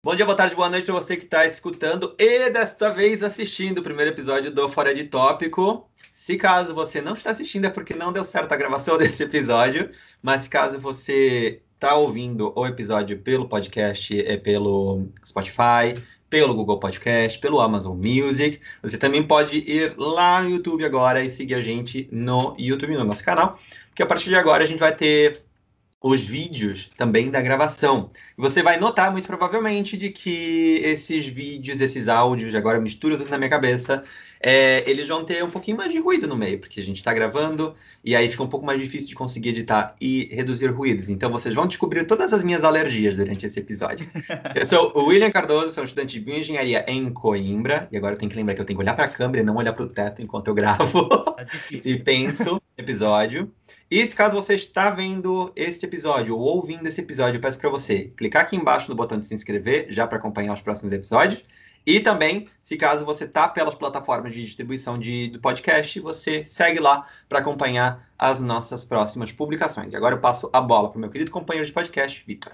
[0.00, 3.78] Bom dia, boa tarde, boa noite a você que está escutando e desta vez assistindo
[3.78, 5.90] o primeiro episódio do Fora de Tópico.
[6.12, 9.90] Se caso você não está assistindo é porque não deu certo a gravação desse episódio,
[10.22, 17.36] mas caso você está ouvindo o episódio pelo podcast, é pelo Spotify, pelo Google Podcast,
[17.40, 22.08] pelo Amazon Music, você também pode ir lá no YouTube agora e seguir a gente
[22.12, 23.58] no YouTube, no nosso canal,
[23.88, 25.47] porque a partir de agora a gente vai ter
[26.00, 28.10] os vídeos também da gravação.
[28.36, 33.38] Você vai notar, muito provavelmente, de que esses vídeos, esses áudios, agora mistura tudo na
[33.38, 34.04] minha cabeça,
[34.40, 37.12] é, eles vão ter um pouquinho mais de ruído no meio, porque a gente está
[37.12, 37.74] gravando
[38.04, 41.08] e aí fica um pouco mais difícil de conseguir editar e reduzir ruídos.
[41.08, 44.08] Então vocês vão descobrir todas as minhas alergias durante esse episódio.
[44.54, 48.30] eu sou o William Cardoso, sou estudante de bioengenharia em Coimbra, e agora eu tenho
[48.30, 49.88] que lembrar que eu tenho que olhar para a câmera e não olhar para o
[49.88, 53.52] teto enquanto eu gravo tá e penso no episódio.
[53.90, 57.70] E se caso você está vendo este episódio ou ouvindo esse episódio, eu peço para
[57.70, 61.42] você clicar aqui embaixo no botão de se inscrever, já para acompanhar os próximos episódios.
[61.86, 66.78] E também, se caso você está pelas plataformas de distribuição de, do podcast, você segue
[66.80, 69.94] lá para acompanhar as nossas próximas publicações.
[69.94, 72.52] E agora eu passo a bola para o meu querido companheiro de podcast, Vitor.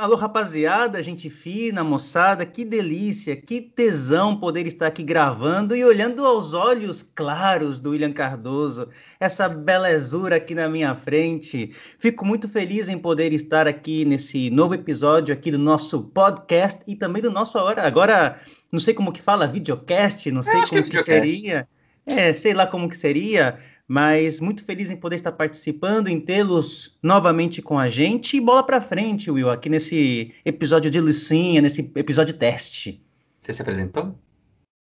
[0.00, 6.24] Alô, rapaziada, gente fina, moçada, que delícia, que tesão poder estar aqui gravando e olhando
[6.24, 8.88] aos olhos claros do William Cardoso,
[9.20, 11.74] essa belezura aqui na minha frente.
[11.98, 16.96] Fico muito feliz em poder estar aqui nesse novo episódio aqui do nosso podcast e
[16.96, 18.40] também do nosso agora, agora
[18.72, 21.68] não sei como que fala, videocast, não sei como que, que seria.
[22.06, 23.58] É, sei lá como que seria,
[23.90, 28.36] mas muito feliz em poder estar participando, em tê-los novamente com a gente.
[28.36, 33.04] E bola para frente, Will, aqui nesse episódio de licinha, nesse episódio teste.
[33.40, 34.14] Você se apresentou?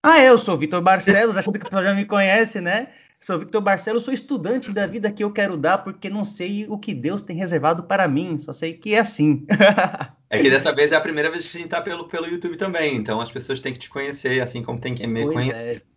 [0.03, 2.87] Ah, é, eu sou o Vitor Barcelos, acho que o já me conhece, né?
[3.19, 6.75] Sou Victor Barcelos, sou estudante da vida que eu quero dar, porque não sei o
[6.75, 9.45] que Deus tem reservado para mim, só sei que é assim.
[10.27, 12.57] é que dessa vez é a primeira vez que a gente está pelo, pelo YouTube
[12.57, 15.83] também, então as pessoas têm que te conhecer, assim como tem que me pois conhecer.
[15.93, 15.96] É.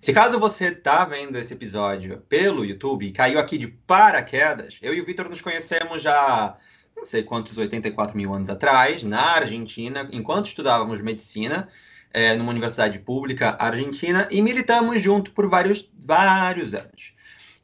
[0.00, 4.94] Se caso você está vendo esse episódio pelo YouTube e caiu aqui de paraquedas, eu
[4.94, 6.56] e o Vitor nos conhecemos já
[6.96, 11.68] não sei quantos 84 mil anos atrás, na Argentina, enquanto estudávamos medicina,
[12.12, 17.14] é, numa universidade pública argentina, e militamos junto por vários, vários anos.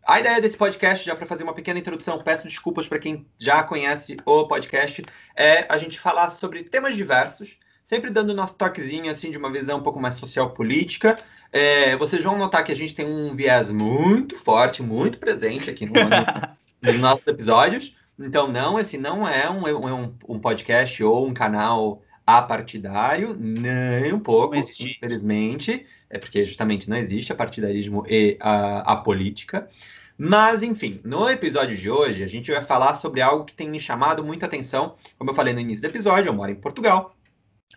[0.07, 3.63] A ideia desse podcast, já para fazer uma pequena introdução, peço desculpas para quem já
[3.63, 5.03] conhece o podcast,
[5.37, 7.57] é a gente falar sobre temas diversos,
[7.93, 11.19] sempre dando nosso toquezinho assim de uma visão um pouco mais social política,
[11.53, 15.85] é, vocês vão notar que a gente tem um viés muito forte, muito presente aqui
[15.85, 15.93] no,
[16.81, 17.95] nos nossos episódios.
[18.19, 24.21] Então, não, esse não é um, um, um podcast ou um canal apartidário, nem um
[24.21, 25.85] pouco, infelizmente.
[26.09, 29.69] É porque justamente não existe apartidarismo e a, a política.
[30.17, 33.79] Mas, enfim, no episódio de hoje, a gente vai falar sobre algo que tem me
[33.79, 34.95] chamado muita atenção.
[35.19, 37.15] Como eu falei no início do episódio, eu moro em Portugal.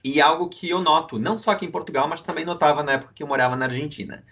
[0.03, 3.13] E algo que eu noto, não só aqui em Portugal, mas também notava na época
[3.13, 4.23] que eu morava na Argentina,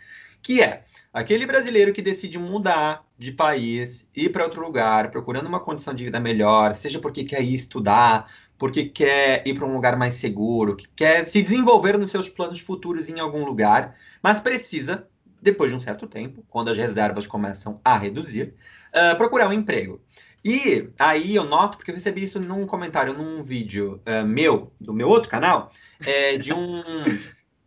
[0.41, 5.59] que é aquele brasileiro que decide mudar de país, ir para outro lugar, procurando uma
[5.59, 9.97] condição de vida melhor, seja porque quer ir estudar, porque quer ir para um lugar
[9.97, 15.07] mais seguro, que quer se desenvolver nos seus planos futuros em algum lugar, mas precisa,
[15.41, 18.53] depois de um certo tempo, quando as reservas começam a reduzir,
[18.94, 20.02] uh, procurar um emprego.
[20.44, 24.94] E aí eu noto, porque eu recebi isso num comentário, num vídeo uh, meu, do
[24.94, 25.72] meu outro canal,
[26.06, 26.84] é, de um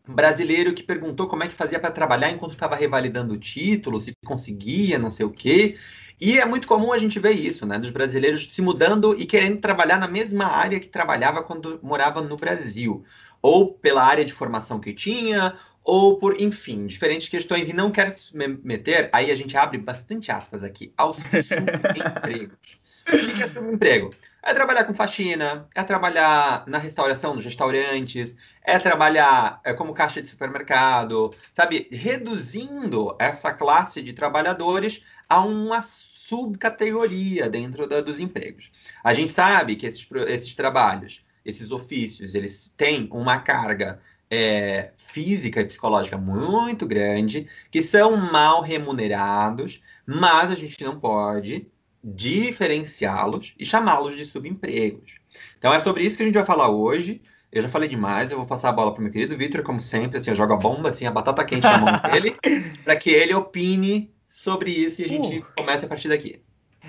[0.07, 4.13] brasileiro que perguntou como é que fazia para trabalhar enquanto estava revalidando o título, se
[4.25, 5.79] conseguia, não sei o quê.
[6.21, 7.79] E é muito comum a gente ver isso, né?
[7.79, 12.37] Dos brasileiros se mudando e querendo trabalhar na mesma área que trabalhava quando morava no
[12.37, 13.05] Brasil.
[13.43, 18.13] Ou pela área de formação que tinha, ou por, enfim, diferentes questões, e não quero
[18.13, 21.17] se meter, aí a gente abre bastante aspas aqui, aos
[21.47, 22.81] subempregos.
[23.09, 24.11] o que é subemprego?
[24.43, 30.21] É trabalhar com faxina, é trabalhar na restauração, nos restaurantes, é trabalhar é, como caixa
[30.21, 31.87] de supermercado, sabe?
[31.93, 38.73] Reduzindo essa classe de trabalhadores a uma subcategoria dentro da, dos empregos.
[39.05, 44.01] A gente sabe que esses, esses trabalhos, esses ofícios, eles têm uma carga
[44.31, 51.69] é, física e psicológica muito grande, que são mal remunerados, mas a gente não pode
[52.03, 55.17] diferenciá-los e chamá-los de subempregos.
[55.59, 57.21] Então é sobre isso que a gente vai falar hoje.
[57.51, 59.81] Eu já falei demais, eu vou passar a bola para o meu querido Vitor, como
[59.81, 62.37] sempre, assim, eu jogo a bomba, assim, a batata quente na mão dele,
[62.85, 65.47] para que ele opine sobre isso e a gente uh.
[65.57, 66.43] comece a partir daqui.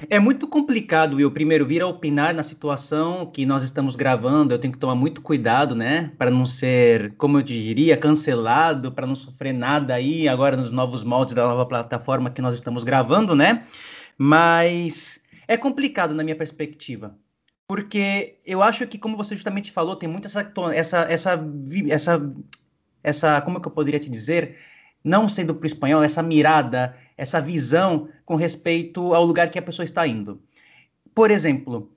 [0.09, 4.53] É muito complicado, eu primeiro vir a opinar na situação que nós estamos gravando.
[4.53, 9.07] Eu tenho que tomar muito cuidado, né, para não ser, como eu diria, cancelado, para
[9.07, 13.35] não sofrer nada aí agora nos novos moldes da nova plataforma que nós estamos gravando,
[13.35, 13.65] né?
[14.17, 17.17] Mas é complicado na minha perspectiva.
[17.67, 21.39] porque eu acho que, como você justamente falou, tem muito essa, essa, essa,
[21.89, 22.33] essa,
[23.03, 24.57] essa, como é que eu poderia te dizer,
[25.03, 29.61] não sendo para o espanhol, essa mirada, essa visão com respeito ao lugar que a
[29.61, 30.39] pessoa está indo.
[31.15, 31.91] Por exemplo,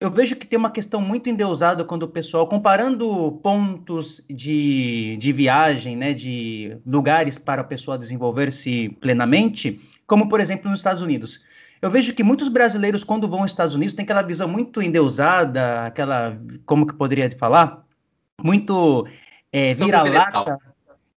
[0.00, 5.32] eu vejo que tem uma questão muito endeusada quando o pessoal, comparando pontos de, de
[5.32, 11.42] viagem, né, de lugares para a pessoa desenvolver-se plenamente, como por exemplo nos Estados Unidos.
[11.80, 15.84] Eu vejo que muitos brasileiros, quando vão aos Estados Unidos, têm aquela visão muito endeusada,
[15.84, 17.84] aquela, como que poderia falar?
[18.42, 19.06] Muito
[19.52, 20.58] é, vira-lata.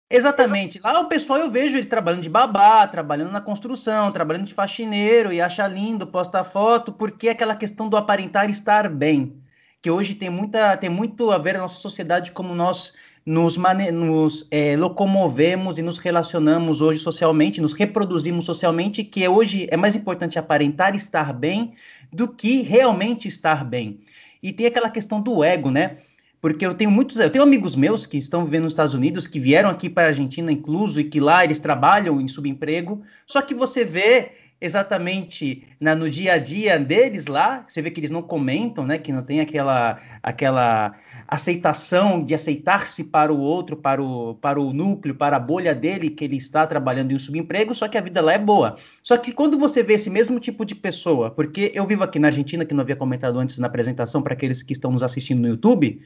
[0.09, 0.79] Exatamente.
[0.83, 5.33] Lá o pessoal eu vejo ele trabalhando de babá, trabalhando na construção, trabalhando de faxineiro
[5.33, 9.41] e acha lindo, posta foto, porque é aquela questão do aparentar estar bem,
[9.81, 12.93] que hoje tem muita tem muito a ver na nossa sociedade como nós
[13.25, 13.57] nos,
[13.91, 19.95] nos é, locomovemos e nos relacionamos hoje socialmente, nos reproduzimos socialmente, que hoje é mais
[19.95, 21.73] importante aparentar estar bem
[22.13, 23.99] do que realmente estar bem.
[24.41, 25.97] E tem aquela questão do ego, né?
[26.45, 29.39] Porque eu tenho muitos, eu tenho amigos meus que estão vivendo nos Estados Unidos, que
[29.39, 33.55] vieram aqui para a Argentina incluso, e que lá eles trabalham em subemprego, só que
[33.55, 34.29] você vê
[34.65, 38.97] exatamente na, no dia a dia deles lá, você vê que eles não comentam, né?
[38.97, 40.95] Que não tem aquela, aquela
[41.27, 46.09] aceitação de aceitar-se para o outro, para o, para o núcleo, para a bolha dele,
[46.09, 48.75] que ele está trabalhando em um subemprego, só que a vida lá é boa.
[49.01, 52.27] Só que quando você vê esse mesmo tipo de pessoa, porque eu vivo aqui na
[52.27, 55.47] Argentina, que não havia comentado antes na apresentação para aqueles que estão nos assistindo no
[55.47, 56.01] YouTube,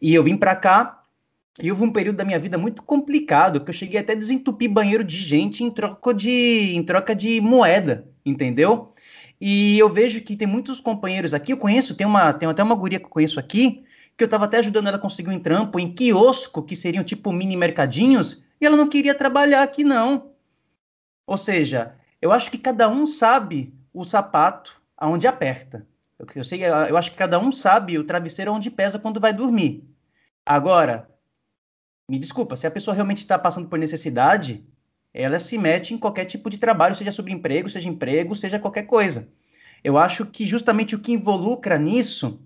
[0.00, 1.04] e eu vim para cá
[1.60, 4.70] e houve um período da minha vida muito complicado, que eu cheguei até a desentupir
[4.70, 8.92] banheiro de gente em troca de, em troca de moeda, entendeu?
[9.40, 12.74] E eu vejo que tem muitos companheiros aqui, eu conheço, tem, uma, tem até uma
[12.74, 13.84] guria que eu conheço aqui,
[14.16, 17.32] que eu estava até ajudando ela a conseguir um trampo em quiosco, que seriam tipo
[17.32, 20.32] mini mercadinhos, e ela não queria trabalhar aqui, não.
[21.26, 25.86] Ou seja, eu acho que cada um sabe o sapato aonde aperta.
[26.18, 29.32] Eu, eu, sei, eu acho que cada um sabe o travesseiro onde pesa quando vai
[29.32, 29.84] dormir.
[30.44, 31.08] Agora,
[32.08, 34.64] me desculpa, se a pessoa realmente está passando por necessidade,
[35.12, 38.84] ela se mete em qualquer tipo de trabalho, seja sobre emprego, seja emprego, seja qualquer
[38.84, 39.28] coisa.
[39.84, 42.40] Eu acho que justamente o que involucra nisso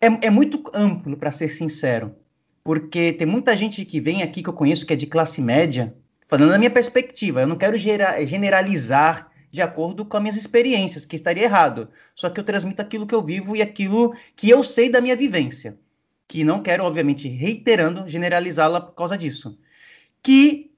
[0.00, 2.14] é, é muito amplo, para ser sincero.
[2.64, 5.94] Porque tem muita gente que vem aqui que eu conheço que é de classe média,
[6.26, 11.16] falando da minha perspectiva, eu não quero generalizar de acordo com as minhas experiências, que
[11.16, 11.88] estaria errado.
[12.14, 15.16] Só que eu transmito aquilo que eu vivo e aquilo que eu sei da minha
[15.16, 15.76] vivência.
[16.30, 19.58] Que não quero, obviamente, reiterando, generalizá-la por causa disso.
[20.22, 20.70] Que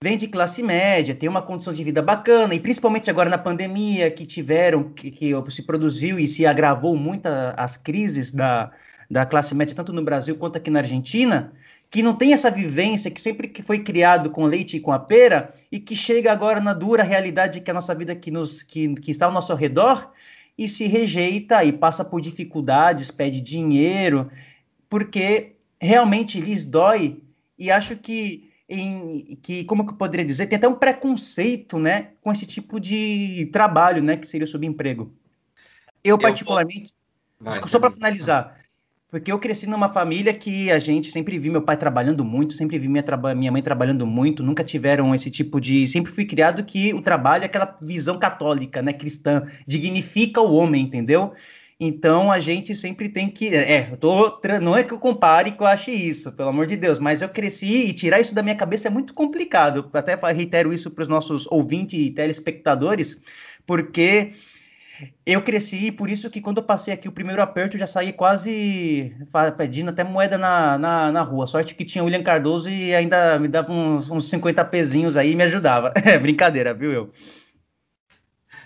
[0.00, 4.08] vem de classe média, tem uma condição de vida bacana, e principalmente agora na pandemia
[4.08, 7.26] que tiveram, que, que se produziu e se agravou muito
[7.56, 8.70] as crises da,
[9.10, 11.52] da classe média, tanto no Brasil quanto aqui na Argentina,
[11.90, 14.98] que não tem essa vivência, que sempre que foi criado com leite e com a
[15.00, 18.62] pera, e que chega agora na dura realidade que é a nossa vida que, nos,
[18.62, 20.12] que, que está ao nosso redor,
[20.56, 24.30] e se rejeita e passa por dificuldades, pede dinheiro,
[24.90, 27.22] porque realmente lhes dói,
[27.56, 32.08] e acho que, em, que como que eu poderia dizer, tem até um preconceito, né,
[32.20, 35.14] com esse tipo de trabalho, né, que seria o subemprego.
[36.04, 36.92] Eu, particularmente,
[37.38, 38.60] Vai, só para finalizar,
[39.10, 42.78] porque eu cresci numa família que a gente sempre vi meu pai trabalhando muito, sempre
[42.78, 43.04] vi minha,
[43.34, 45.88] minha mãe trabalhando muito, nunca tiveram esse tipo de.
[45.88, 50.82] Sempre fui criado que o trabalho é aquela visão católica, né, cristã, dignifica o homem,
[50.82, 51.32] entendeu?
[51.82, 53.54] Então a gente sempre tem que.
[53.54, 54.38] É, eu tô.
[54.60, 57.28] Não é que eu compare que eu ache isso, pelo amor de Deus, mas eu
[57.30, 59.88] cresci e tirar isso da minha cabeça é muito complicado.
[59.94, 63.18] Até reitero isso para os nossos ouvintes e telespectadores,
[63.66, 64.32] porque
[65.24, 67.86] eu cresci e por isso que quando eu passei aqui o primeiro aperto, eu já
[67.86, 69.14] saí quase
[69.56, 71.46] pedindo até moeda na, na, na rua.
[71.46, 75.32] Sorte que tinha o William Cardoso e ainda me dava uns, uns 50 pezinhos aí
[75.32, 75.94] e me ajudava.
[76.04, 77.10] É brincadeira, viu, eu?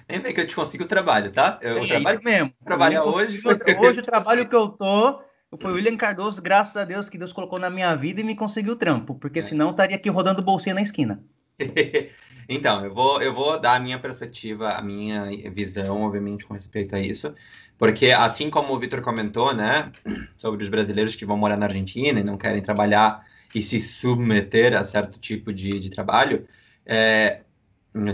[0.08, 1.58] Nem bem que eu te consigo trabalho, tá?
[1.62, 2.52] Eu é trabalho, isso mesmo.
[2.64, 3.40] Trabalho hoje.
[3.78, 5.23] Hoje o trabalho que eu tô
[5.61, 8.34] foi o William Cardoso, graças a Deus que Deus colocou na minha vida e me
[8.34, 9.42] conseguiu o trampo, porque é.
[9.42, 11.23] senão eu estaria aqui rodando bolsinha na esquina.
[12.49, 16.94] Então, eu vou, eu vou dar a minha perspectiva, a minha visão, obviamente, com respeito
[16.94, 17.34] a isso.
[17.78, 19.90] Porque, assim como o Vitor comentou, né,
[20.37, 24.76] sobre os brasileiros que vão morar na Argentina e não querem trabalhar e se submeter
[24.76, 26.46] a certo tipo de, de trabalho,
[26.84, 27.40] é,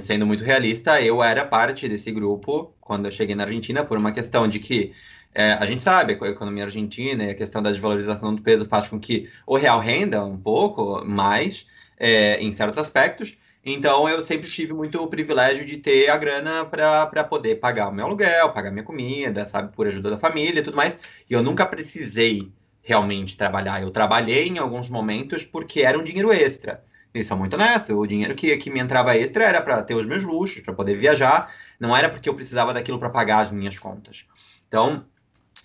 [0.00, 4.12] sendo muito realista, eu era parte desse grupo quando eu cheguei na Argentina, por uma
[4.12, 4.92] questão de que
[5.34, 8.64] é, a gente sabe que a economia argentina e a questão da desvalorização do peso
[8.66, 11.66] faz com que o real renda um pouco mais
[11.98, 16.64] é, em certos aspectos, então eu sempre tive muito o privilégio de ter a grana
[16.64, 20.62] para poder pagar o meu aluguel, pagar minha comida, sabe, por ajuda da família e
[20.62, 20.98] tudo mais.
[21.28, 22.50] E eu nunca precisei
[22.82, 23.82] realmente trabalhar.
[23.82, 26.82] Eu trabalhei em alguns momentos porque era um dinheiro extra.
[27.12, 30.06] E sou muito honesto, o dinheiro que, que me entrava extra era para ter os
[30.06, 33.76] meus luxos, para poder viajar, não era porque eu precisava daquilo para pagar as minhas
[33.78, 34.24] contas.
[34.68, 35.04] Então,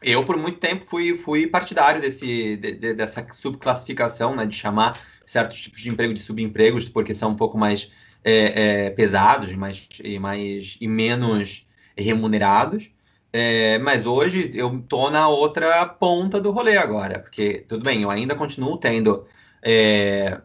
[0.02, 5.00] eu, por muito tempo, fui, fui partidário desse, de, de, dessa subclassificação, né, de chamar
[5.25, 7.92] certos tipos de emprego de subempregos, porque são um pouco mais
[8.24, 12.92] é, é, pesados mais, e, mais, e menos remunerados.
[13.32, 18.10] É, mas hoje eu tô na outra ponta do rolê agora, porque tudo bem, eu
[18.10, 19.28] ainda continuo tendo
[19.66, 20.40] é,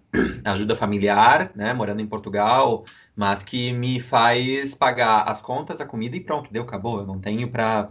[0.44, 2.84] ajuda familiar, né, morando em Portugal,
[3.14, 7.00] mas que me faz pagar as contas, a comida e pronto, deu, acabou.
[7.00, 7.86] Eu não tenho para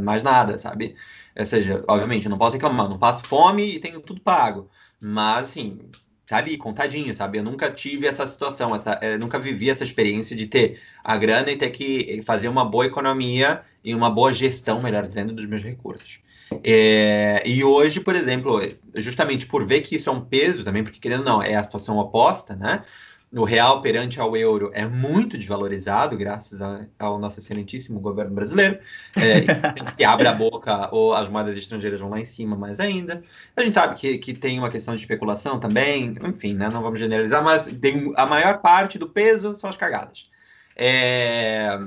[0.00, 0.96] mais nada, sabe?
[1.38, 4.70] Ou seja, obviamente, eu não posso reclamar, não passo fome e tenho tudo pago.
[4.98, 5.78] Mas, assim,
[6.26, 7.38] tá ali, contadinho, sabe?
[7.38, 11.50] Eu nunca tive essa situação, essa, eu nunca vivi essa experiência de ter a grana
[11.50, 15.62] e ter que fazer uma boa economia e uma boa gestão, melhor dizendo, dos meus
[15.62, 16.20] recursos.
[16.62, 18.60] É, e hoje, por exemplo,
[18.94, 21.62] justamente por ver que isso é um peso também, porque querendo ou não, é a
[21.62, 22.84] situação oposta, né?
[23.32, 28.78] O real perante ao euro é muito desvalorizado, graças a, ao nosso excelentíssimo governo brasileiro,
[29.16, 29.40] é,
[29.96, 33.22] que abre a boca ou as moedas estrangeiras vão lá em cima mais ainda.
[33.56, 37.00] A gente sabe que, que tem uma questão de especulação também, enfim, né, não vamos
[37.00, 40.30] generalizar, mas tem, a maior parte do peso são as cagadas.
[40.76, 41.78] É,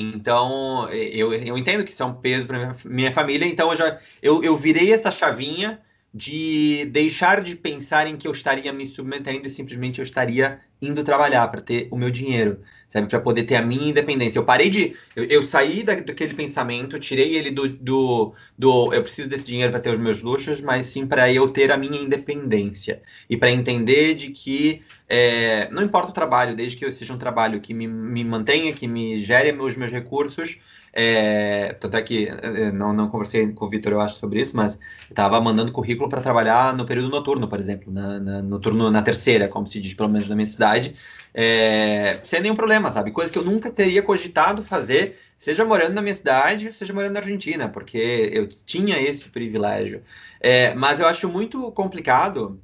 [0.00, 3.76] então, eu, eu entendo que isso é um peso para minha, minha família, então eu
[3.76, 5.80] já eu, eu virei essa chavinha
[6.12, 11.04] de deixar de pensar em que eu estaria me submetendo e simplesmente eu estaria indo
[11.04, 13.08] trabalhar para ter o meu dinheiro, sabe?
[13.08, 14.38] Para poder ter a minha independência.
[14.38, 14.96] Eu parei de.
[15.14, 19.72] Eu, eu saí da, daquele pensamento, tirei ele do, do, do eu preciso desse dinheiro
[19.72, 23.02] para ter os meus luxos, mas sim para eu ter a minha independência.
[23.28, 27.60] E para entender de que é, não importa o trabalho, desde que seja um trabalho
[27.60, 30.58] que me, me mantenha, que me gere os meus recursos
[31.00, 34.56] é, tanto é que é, não, não conversei com o Vitor, eu acho, sobre isso,
[34.56, 34.76] mas
[35.08, 39.46] estava mandando currículo para trabalhar no período noturno, por exemplo, na, na, noturno na terceira,
[39.46, 40.96] como se diz, pelo menos na minha cidade,
[41.32, 43.12] é, sem nenhum problema, sabe?
[43.12, 47.20] Coisa que eu nunca teria cogitado fazer, seja morando na minha cidade, seja morando na
[47.20, 50.02] Argentina, porque eu tinha esse privilégio.
[50.40, 52.60] É, mas eu acho muito complicado.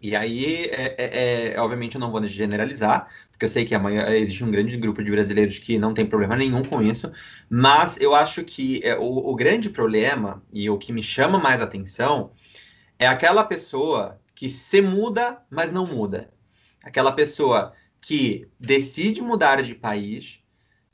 [0.00, 4.10] E aí, é, é, é obviamente, eu não vou generalizar, porque eu sei que maior,
[4.12, 7.12] existe um grande grupo de brasileiros que não tem problema nenhum com isso,
[7.50, 11.60] mas eu acho que é, o, o grande problema e o que me chama mais
[11.60, 12.32] atenção
[12.98, 16.32] é aquela pessoa que se muda, mas não muda.
[16.82, 20.40] Aquela pessoa que decide mudar de país,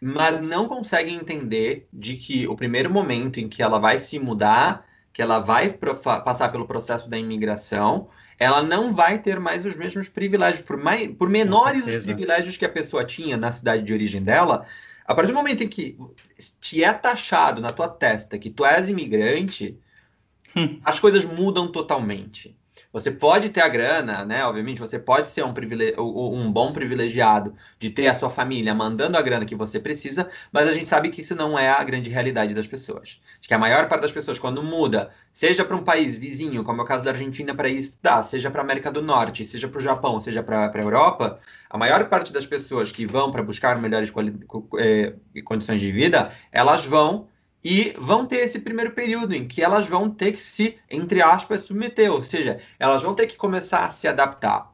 [0.03, 4.85] mas não consegue entender de que o primeiro momento em que ela vai se mudar,
[5.13, 5.73] que ela vai
[6.25, 8.09] passar pelo processo da imigração,
[8.39, 12.65] ela não vai ter mais os mesmos privilégios, por, mais, por menores os privilégios que
[12.65, 14.67] a pessoa tinha na cidade de origem dela.
[15.05, 15.97] A partir do momento em que
[16.61, 19.79] te é taxado na tua testa que tu és imigrante,
[20.57, 20.81] hum.
[20.85, 22.57] as coisas mudam totalmente.
[22.93, 24.45] Você pode ter a grana, né?
[24.45, 25.53] Obviamente, você pode ser um,
[25.99, 30.69] um bom privilegiado de ter a sua família mandando a grana que você precisa, mas
[30.69, 33.21] a gente sabe que isso não é a grande realidade das pessoas.
[33.41, 36.83] Acho que a maior parte das pessoas, quando muda, seja para um país vizinho, como
[36.83, 39.69] é o caso da Argentina, para ir estudar, seja para a América do Norte, seja
[39.69, 43.43] para o Japão, seja para a Europa, a maior parte das pessoas que vão para
[43.43, 44.13] buscar melhores
[44.79, 47.29] eh, condições de vida, elas vão
[47.65, 51.63] e vão ter esse primeiro período em que elas vão ter que se, entre aspas,
[51.63, 54.73] submeter, ou seja, elas vão ter que começar a se adaptar.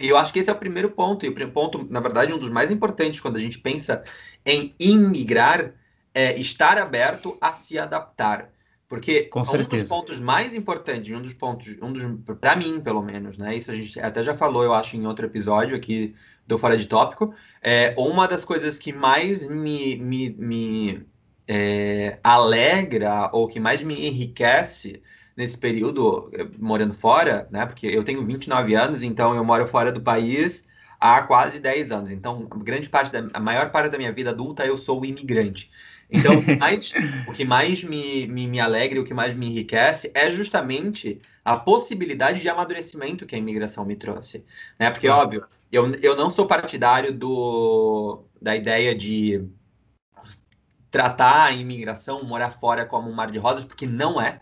[0.00, 2.38] E eu acho que esse é o primeiro ponto, e o ponto, na verdade, um
[2.38, 4.02] dos mais importantes quando a gente pensa
[4.44, 5.74] em imigrar,
[6.14, 8.50] é estar aberto a se adaptar.
[8.88, 12.02] Porque Com um dos pontos mais importantes, um dos pontos, um dos,
[12.40, 13.54] para mim, pelo menos, né?
[13.54, 16.88] Isso a gente até já falou, eu acho, em outro episódio aqui do Fora de
[16.88, 17.32] Tópico.
[17.62, 21.06] É, uma das coisas que mais me, me, me
[21.52, 25.02] é, alegra ou que mais me enriquece
[25.36, 27.66] nesse período eh, morando fora, né?
[27.66, 30.64] Porque eu tenho 29 anos, então eu moro fora do país
[31.00, 32.10] há quase 10 anos.
[32.12, 35.68] Então, grande parte da a maior parte da minha vida adulta eu sou imigrante.
[36.08, 36.92] Então, o que mais,
[37.26, 41.56] o que mais me, me, me alegra, o que mais me enriquece é justamente a
[41.56, 44.44] possibilidade de amadurecimento que a imigração me trouxe.
[44.78, 44.88] Né?
[44.88, 49.48] Porque, óbvio, eu, eu não sou partidário do, da ideia de
[50.90, 54.40] tratar a imigração, morar fora como um mar de rosas, porque não é.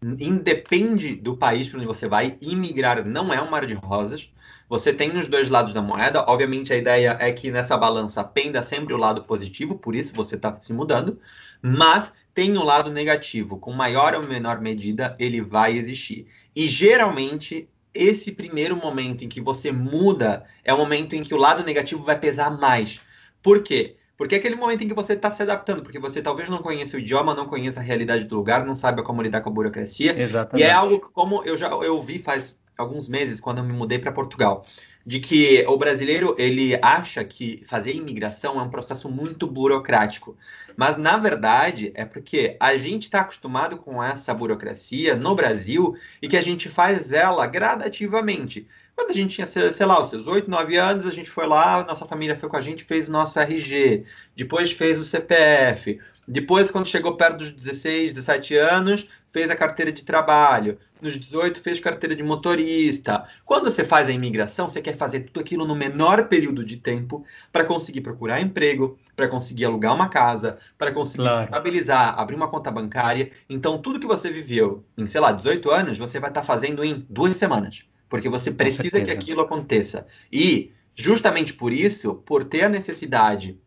[0.00, 4.30] Independe do país para onde você vai, imigrar não é um mar de rosas.
[4.68, 6.24] Você tem nos dois lados da moeda.
[6.28, 10.36] Obviamente, a ideia é que nessa balança penda sempre o lado positivo, por isso você
[10.36, 11.18] está se mudando.
[11.60, 16.28] Mas tem o um lado negativo, com maior ou menor medida, ele vai existir.
[16.54, 21.38] E geralmente, esse primeiro momento em que você muda é o momento em que o
[21.38, 23.00] lado negativo vai pesar mais.
[23.42, 23.96] Por quê?
[24.18, 26.96] Porque é aquele momento em que você está se adaptando, porque você talvez não conheça
[26.96, 30.20] o idioma, não conheça a realidade do lugar, não sabe como lidar com a burocracia.
[30.20, 30.66] Exatamente.
[30.66, 33.98] E é algo como eu já eu vi faz alguns meses, quando eu me mudei
[33.98, 34.66] para Portugal.
[35.08, 40.36] de que o brasileiro ele acha que fazer imigração é um processo muito burocrático.
[40.76, 46.28] Mas na verdade é porque a gente está acostumado com essa burocracia no Brasil e
[46.28, 48.68] que a gente faz ela gradativamente.
[48.98, 51.84] Quando a gente tinha, sei lá, os seus 8, 9 anos, a gente foi lá,
[51.84, 56.70] nossa família foi com a gente, fez o nosso RG, depois fez o CPF, depois,
[56.70, 60.78] quando chegou perto dos 16, 17 anos, fez a carteira de trabalho.
[61.00, 63.24] Nos 18, fez carteira de motorista.
[63.46, 67.24] Quando você faz a imigração, você quer fazer tudo aquilo no menor período de tempo
[67.50, 71.44] para conseguir procurar emprego, para conseguir alugar uma casa, para conseguir claro.
[71.44, 73.30] estabilizar, abrir uma conta bancária.
[73.48, 76.84] Então, tudo que você viveu em, sei lá, 18 anos, você vai estar tá fazendo
[76.84, 77.87] em duas semanas.
[78.08, 80.06] Porque você precisa que aquilo aconteça.
[80.32, 83.58] E, justamente por isso, por ter a necessidade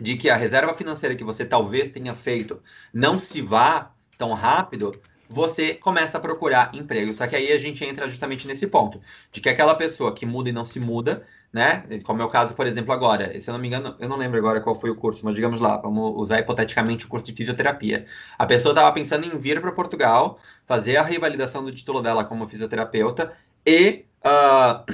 [0.00, 2.62] de que a reserva financeira que você talvez tenha feito
[2.92, 7.12] não se vá tão rápido, você começa a procurar emprego.
[7.12, 9.00] Só que aí a gente entra justamente nesse ponto,
[9.30, 11.84] de que aquela pessoa que muda e não se muda, né?
[12.04, 13.38] Como é o caso, por exemplo, agora.
[13.40, 15.60] Se eu não me engano, eu não lembro agora qual foi o curso, mas digamos
[15.60, 18.06] lá, vamos usar hipoteticamente o curso de fisioterapia.
[18.38, 22.46] A pessoa estava pensando em vir para Portugal, fazer a revalidação do título dela como
[22.46, 23.32] fisioterapeuta
[23.66, 24.84] e uh,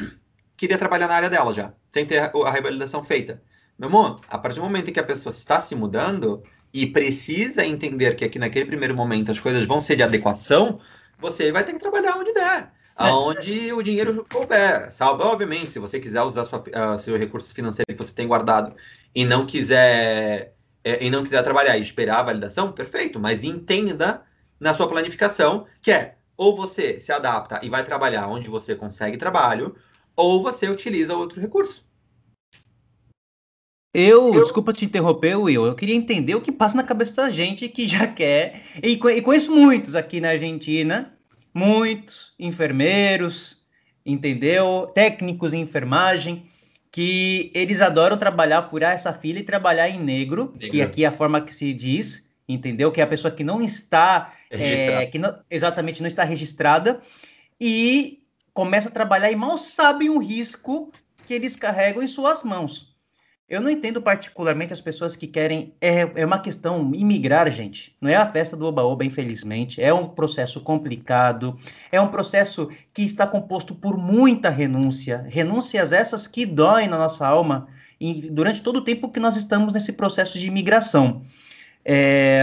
[0.57, 3.43] queria trabalhar na área dela já, sem ter a revalidação feita.
[3.79, 7.65] Meu amor, a partir do momento em que a pessoa está se mudando e precisa
[7.65, 10.81] entender que aqui naquele primeiro momento as coisas vão ser de adequação,
[11.19, 12.73] você vai ter que trabalhar onde der.
[13.01, 13.05] É.
[13.05, 14.91] Aonde o dinheiro couber.
[14.91, 18.75] Salvo, obviamente, se você quiser usar sua, uh, seu recurso financeiro que você tem guardado
[19.15, 23.21] e não quiser é, e não quiser trabalhar e esperar a validação, perfeito.
[23.21, 24.23] Mas entenda
[24.59, 29.17] na sua planificação que é ou você se adapta e vai trabalhar onde você consegue
[29.17, 29.75] trabalho,
[30.15, 31.85] ou você utiliza outro recurso.
[33.93, 35.67] Eu, eu, desculpa te interromper, Will.
[35.67, 38.63] Eu queria entender o que passa na cabeça da gente que já quer.
[38.83, 41.13] E, e conheço muitos aqui na Argentina,
[41.53, 43.61] muitos enfermeiros,
[44.07, 44.89] entendeu?
[44.95, 46.47] Técnicos em enfermagem,
[46.93, 50.71] que eles adoram trabalhar, furar essa fila e trabalhar em negro, negro.
[50.71, 52.91] que aqui é a forma que se diz, entendeu?
[52.91, 57.01] Que é a pessoa que não está, é, que não, exatamente não está registrada,
[57.61, 58.23] e
[58.55, 60.93] começa a trabalhar e mal sabem o risco
[61.27, 62.89] que eles carregam em suas mãos.
[63.49, 65.73] Eu não entendo particularmente as pessoas que querem.
[65.81, 67.97] É, é uma questão imigrar, gente.
[67.99, 69.81] Não é a festa do Oba-Oba, infelizmente.
[69.81, 71.57] É um processo complicado.
[71.91, 75.25] É um processo que está composto por muita renúncia.
[75.29, 79.73] Renúncias essas que doem na nossa alma e durante todo o tempo que nós estamos
[79.73, 81.23] nesse processo de imigração.
[81.89, 82.43] É...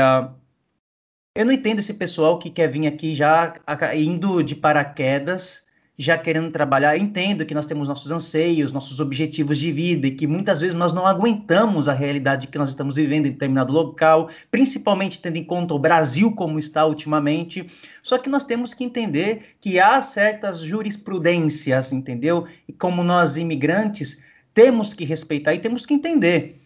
[1.36, 3.54] Eu não entendo esse pessoal que quer vir aqui já
[3.94, 5.66] indo de paraquedas
[5.98, 10.28] já querendo trabalhar, entendo que nós temos nossos anseios, nossos objetivos de vida e que
[10.28, 15.22] muitas vezes nós não aguentamos a realidade que nós estamos vivendo em determinado local, principalmente
[15.22, 17.66] tendo em conta o Brasil como está ultimamente.
[18.04, 22.46] Só que nós temos que entender que há certas jurisprudências, entendeu?
[22.68, 24.20] E como nós imigrantes
[24.54, 26.58] temos que respeitar e temos que entender.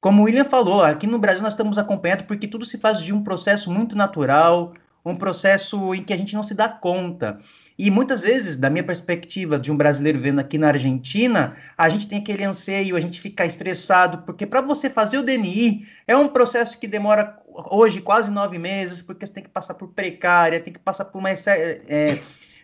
[0.00, 3.12] Como o William falou, aqui no Brasil nós estamos acompanhando porque tudo se faz de
[3.12, 4.72] um processo muito natural,
[5.04, 7.38] um processo em que a gente não se dá conta.
[7.78, 12.08] E muitas vezes, da minha perspectiva de um brasileiro vendo aqui na Argentina, a gente
[12.08, 16.28] tem aquele anseio, a gente fica estressado, porque para você fazer o DNI é um
[16.28, 17.38] processo que demora
[17.70, 21.18] hoje quase nove meses, porque você tem que passar por precária, tem que passar por
[21.18, 22.18] uma, é,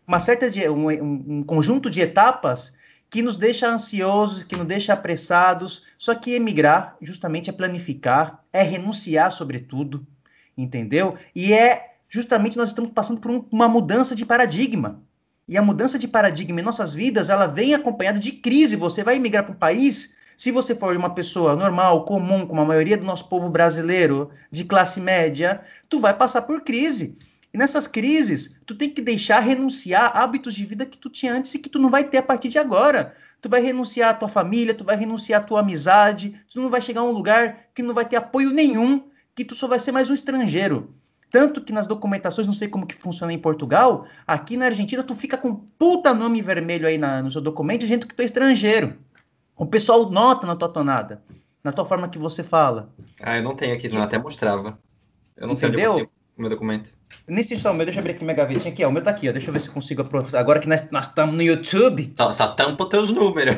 [0.09, 2.72] uma certa um, um conjunto de etapas
[3.09, 5.83] que nos deixa ansiosos, que nos deixa apressados.
[5.99, 10.07] Só que emigrar justamente é planificar, é renunciar sobretudo,
[10.57, 11.16] entendeu?
[11.35, 15.03] E é justamente nós estamos passando por um, uma mudança de paradigma.
[15.49, 18.75] E a mudança de paradigma em nossas vidas, ela vem acompanhada de crise.
[18.75, 22.64] Você vai migrar para um país, se você for uma pessoa normal, comum, como a
[22.64, 27.16] maioria do nosso povo brasileiro, de classe média, tu vai passar por crise.
[27.57, 31.55] E nessas crises, tu tem que deixar renunciar hábitos de vida que tu tinha antes
[31.55, 33.14] e que tu não vai ter a partir de agora.
[33.40, 36.83] Tu vai renunciar à tua família, tu vai renunciar à tua amizade, tu não vai
[36.83, 39.90] chegar a um lugar que não vai ter apoio nenhum, que tu só vai ser
[39.90, 40.95] mais um estrangeiro.
[41.31, 45.14] Tanto que nas documentações, não sei como que funciona em Portugal, aqui na Argentina tu
[45.14, 48.99] fica com puta nome vermelho aí na, no seu documento, gente que tu é estrangeiro.
[49.57, 51.23] O pessoal nota na tua tonada,
[51.64, 52.92] na tua forma que você fala.
[53.19, 54.79] Ah, eu não tenho aqui, não até mostrava.
[55.35, 55.79] Eu não Entendeu?
[55.79, 56.90] sei onde eu o meu documento.
[57.27, 58.88] Nesse instante, meu, deixa eu abrir aqui minha gavetinha aqui, ó.
[58.88, 59.33] O meu tá aqui, ó.
[59.33, 60.38] Deixa eu ver se eu consigo aproveitar.
[60.38, 62.12] Agora que nós estamos no YouTube.
[62.16, 63.57] Só, só tampa os teus números.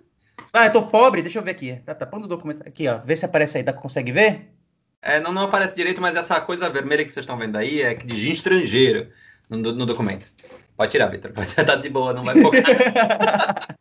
[0.52, 1.80] ah, eu tô pobre, deixa eu ver aqui.
[1.84, 2.66] Tá tapando o documento.
[2.66, 2.98] Aqui, ó.
[2.98, 3.62] Vê se aparece aí.
[3.62, 4.48] Dá, consegue ver?
[5.02, 7.94] É, não, não aparece direito, mas essa coisa vermelha que vocês estão vendo aí é
[7.94, 9.08] de gin estrangeiro
[9.50, 10.26] no, no documento.
[10.76, 11.32] Pode tirar, Vitor.
[11.66, 12.62] Tá de boa, não vai focar.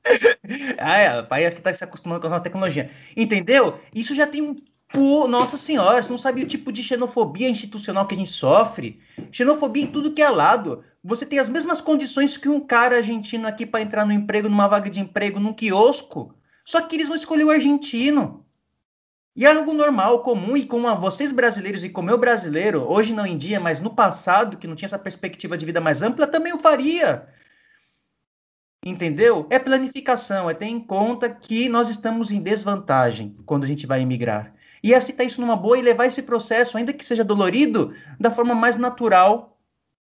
[0.77, 2.89] ah, é, o pai aqui tá se acostumando com a nova tecnologia.
[3.15, 3.79] Entendeu?
[3.95, 4.55] Isso já tem um
[4.93, 9.01] Pô, nossa senhora, você não sabe o tipo de xenofobia institucional que a gente sofre?
[9.31, 10.83] Xenofobia em tudo que é lado.
[11.03, 14.67] Você tem as mesmas condições que um cara argentino aqui para entrar no emprego, numa
[14.67, 16.35] vaga de emprego, num quiosco.
[16.63, 18.45] Só que eles vão escolher o argentino.
[19.35, 23.25] E é algo normal, comum, e como vocês brasileiros e como eu brasileiro, hoje não
[23.25, 26.53] em dia, mas no passado, que não tinha essa perspectiva de vida mais ampla, também
[26.53, 27.27] o faria.
[28.85, 29.47] Entendeu?
[29.49, 34.01] É planificação, é ter em conta que nós estamos em desvantagem quando a gente vai
[34.01, 34.52] emigrar.
[34.83, 38.53] E aceitar isso numa boa e levar esse processo, ainda que seja dolorido, da forma
[38.53, 39.57] mais natural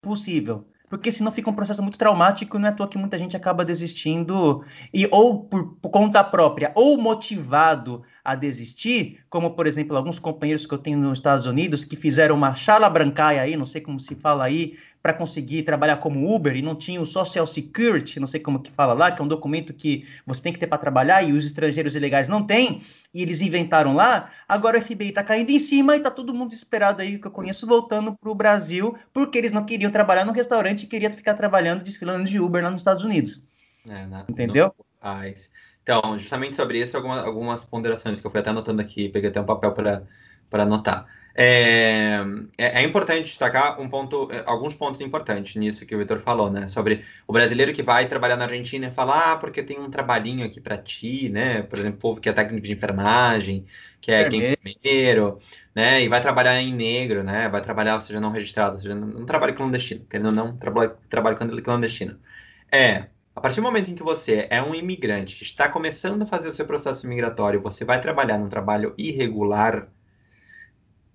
[0.00, 0.66] possível.
[0.88, 3.64] Porque senão fica um processo muito traumático, não é à toa que muita gente acaba
[3.64, 10.18] desistindo, e ou por, por, conta própria, ou motivado a desistir, como, por exemplo, alguns
[10.18, 13.82] companheiros que eu tenho nos Estados Unidos, que fizeram uma chala brancaia aí, não sei
[13.82, 18.18] como se fala aí, para conseguir trabalhar como Uber, e não tinha o Social Security,
[18.18, 20.66] não sei como que fala lá, que é um documento que você tem que ter
[20.66, 22.80] para trabalhar, e os estrangeiros ilegais não têm,
[23.12, 26.54] e eles inventaram lá, agora o FBI está caindo em cima, e está todo mundo
[26.54, 30.32] esperado aí, que eu conheço, voltando para o Brasil, porque eles não queriam trabalhar no
[30.32, 33.42] restaurante, e queriam ficar trabalhando, desfilando de Uber lá nos Estados Unidos.
[33.87, 34.06] É?
[34.26, 34.74] Entendeu?
[34.78, 34.84] Não,
[35.85, 39.40] então, justamente sobre isso, algumas, algumas ponderações que eu fui até anotando aqui, peguei até
[39.40, 41.07] um papel para anotar.
[41.37, 42.20] É,
[42.57, 46.49] é, é, importante destacar um ponto, é, alguns pontos importantes nisso que o Vitor falou,
[46.51, 46.68] né?
[46.68, 50.47] Sobre o brasileiro que vai trabalhar na Argentina e fala, ah, porque tem um trabalhinho
[50.47, 51.62] aqui para ti, né?
[51.62, 53.66] Por exemplo, o povo que é técnico de enfermagem,
[54.01, 55.40] que é, é enfermeiro,
[55.75, 56.03] né?
[56.03, 57.49] E vai trabalhar em negro, né?
[57.49, 60.57] Vai trabalhar, ou seja, não registrado, ou seja, não, não trabalho clandestino, querendo ou não,
[60.57, 62.18] trabalho, trabalho clandestino.
[62.70, 66.27] É, a partir do momento em que você é um imigrante que está começando a
[66.27, 69.88] fazer o seu processo migratório, você vai trabalhar num trabalho irregular,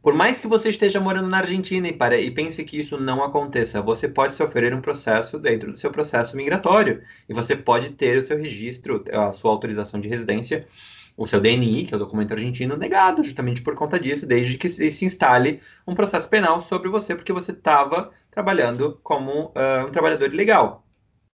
[0.01, 3.81] por mais que você esteja morando na Argentina e, e pense que isso não aconteça,
[3.81, 7.03] você pode sofrer um processo dentro do seu processo migratório.
[7.27, 10.67] E você pode ter o seu registro, a sua autorização de residência,
[11.17, 14.69] o seu DNI, que é o documento argentino, negado, justamente por conta disso, desde que
[14.69, 20.33] se instale um processo penal sobre você, porque você estava trabalhando como uh, um trabalhador
[20.33, 20.85] ilegal.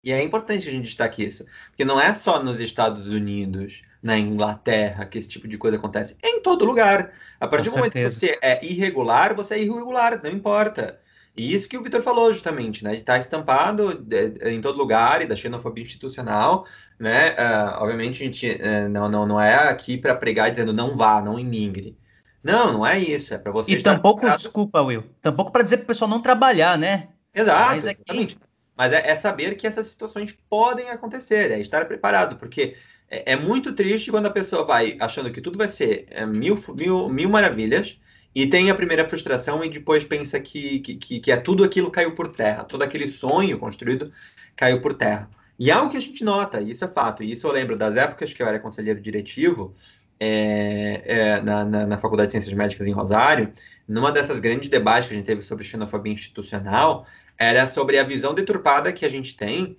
[0.03, 4.19] E é importante a gente destacar isso, porque não é só nos Estados Unidos, na
[4.19, 6.17] Inglaterra, que esse tipo de coisa acontece.
[6.21, 7.13] É em todo lugar.
[7.39, 8.19] A partir Com do momento certeza.
[8.19, 10.99] que você é irregular, você é irregular, não importa.
[11.35, 12.95] E isso que o Vitor falou justamente, né?
[12.95, 14.05] Está estampado
[14.43, 16.67] em todo lugar e da xenofobia institucional,
[16.99, 17.31] né?
[17.31, 21.21] Uh, obviamente a gente uh, não, não, não é aqui para pregar dizendo não vá,
[21.21, 21.97] não imigre.
[22.43, 23.33] Não, não é isso.
[23.33, 23.71] É para você.
[23.71, 24.39] E tampouco, preparado...
[24.39, 27.07] desculpa, Will, tampouco para dizer para o pessoal não trabalhar, né?
[27.33, 27.71] Exato.
[27.71, 28.37] Mas é que
[28.75, 32.75] mas é, é, saber que essas situações podem acontecer, é estar preparado, porque
[33.09, 36.57] é, é muito triste quando a pessoa vai achando que tudo vai ser é, mil,
[36.75, 37.99] mil, mil maravilhas
[38.33, 41.91] e tem a primeira frustração e depois pensa que, que, que, que é tudo aquilo
[41.91, 44.11] caiu por terra, todo aquele sonho construído
[44.55, 45.29] caiu por terra.
[45.59, 47.95] E é algo que a gente nota, isso é fato, e isso eu lembro das
[47.95, 49.75] épocas que eu era conselheiro diretivo
[50.19, 53.53] é, é, na, na, na, Faculdade de Ciências Médicas em Rosário,
[53.87, 57.05] numa dessas grandes debates que a gente teve sobre xenofobia institucional,
[57.37, 59.77] era sobre a visão deturpada que a gente tem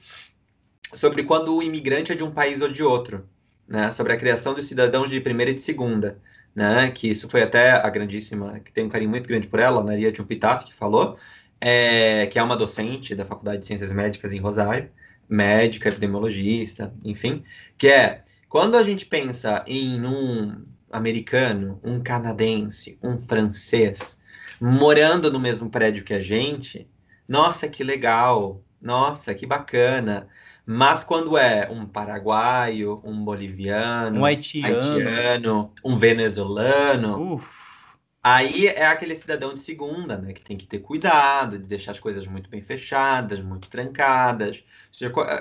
[0.94, 3.28] sobre quando o imigrante é de um país ou de outro,
[3.66, 3.90] né?
[3.92, 6.20] Sobre a criação dos cidadãos de primeira e de segunda,
[6.54, 6.90] né?
[6.90, 10.12] Que isso foi até a grandíssima, que tem um carinho muito grande por ela, Maria
[10.12, 11.18] de Pitas, que falou,
[11.60, 14.90] é, que é uma docente da Faculdade de Ciências Médicas em Rosário,
[15.28, 17.44] médica, epidemiologista, enfim,
[17.78, 24.20] que é quando a gente pensa em um americano, um canadense, um francês
[24.60, 26.88] morando no mesmo prédio que a gente,
[27.28, 30.28] nossa, que legal, nossa, que bacana.
[30.66, 37.96] Mas quando é um paraguaio, um boliviano, um haitiano, haitiano um venezuelano, Uf.
[38.22, 40.32] aí é aquele cidadão de segunda, né?
[40.32, 44.64] Que tem que ter cuidado de deixar as coisas muito bem fechadas, muito trancadas.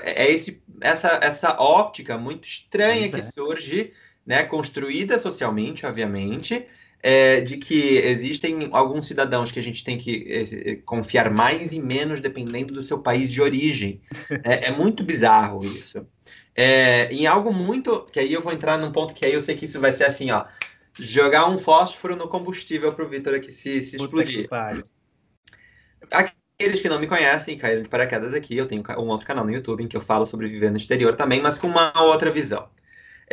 [0.04, 3.24] É, é esse, essa, essa óptica muito estranha que é.
[3.24, 3.94] surge,
[4.26, 4.44] né?
[4.44, 6.68] Construída socialmente, obviamente,
[7.04, 11.82] é, de que existem alguns cidadãos que a gente tem que é, confiar mais e
[11.82, 14.02] menos dependendo do seu país de origem.
[14.46, 16.08] É, é muito bizarro isso.
[16.56, 18.08] É, em algo muito.
[18.12, 20.06] Que aí eu vou entrar num ponto que aí eu sei que isso vai ser
[20.06, 20.46] assim, ó.
[20.98, 24.48] Jogar um fósforo no combustível para o Vitor aqui se, se explodir.
[26.12, 29.52] Aqueles que não me conhecem, caíram de paraquedas aqui, eu tenho um outro canal no
[29.52, 32.70] YouTube em que eu falo sobre viver no exterior também, mas com uma outra visão.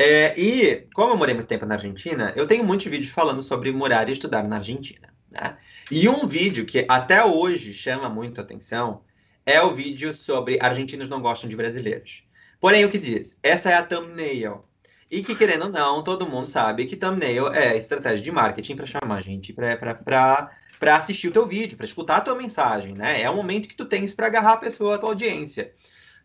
[0.02, 3.70] É, e, como eu morei muito tempo na Argentina, eu tenho muitos vídeos falando sobre
[3.70, 5.12] morar e estudar na Argentina.
[5.30, 5.58] Né?
[5.90, 9.02] E um vídeo que até hoje chama muito atenção
[9.44, 12.24] é o vídeo sobre argentinos não gostam de brasileiros.
[12.58, 13.36] Porém, o que diz?
[13.42, 14.64] Essa é a thumbnail.
[15.10, 18.86] E que, querendo ou não, todo mundo sabe que thumbnail é estratégia de marketing para
[18.86, 23.20] chamar a gente para assistir o teu vídeo, para escutar a tua mensagem, né?
[23.20, 25.74] É o momento que tu tens para agarrar a pessoa, a tua audiência.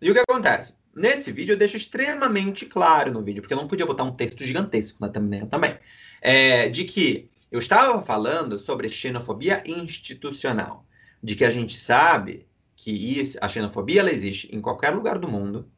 [0.01, 0.73] E o que acontece?
[0.95, 4.43] Nesse vídeo eu deixo extremamente claro no vídeo, porque eu não podia botar um texto
[4.45, 5.77] gigantesco na thumbnail também,
[6.21, 10.85] é, de que Eu estava falando sobre xenofobia institucional,
[11.23, 15.27] de que a gente sabe que isso, a xenofobia ela existe em qualquer lugar do
[15.27, 15.69] mundo,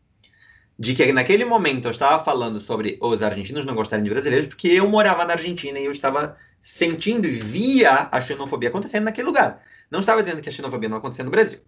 [0.79, 4.69] de que naquele momento eu estava falando sobre os argentinos não gostarem de brasileiros, porque
[4.69, 9.61] eu morava na Argentina e eu estava sentindo e via a xenofobia acontecendo naquele lugar.
[9.91, 11.59] Não estava dizendo que a xenofobia não acontecia no Brasil.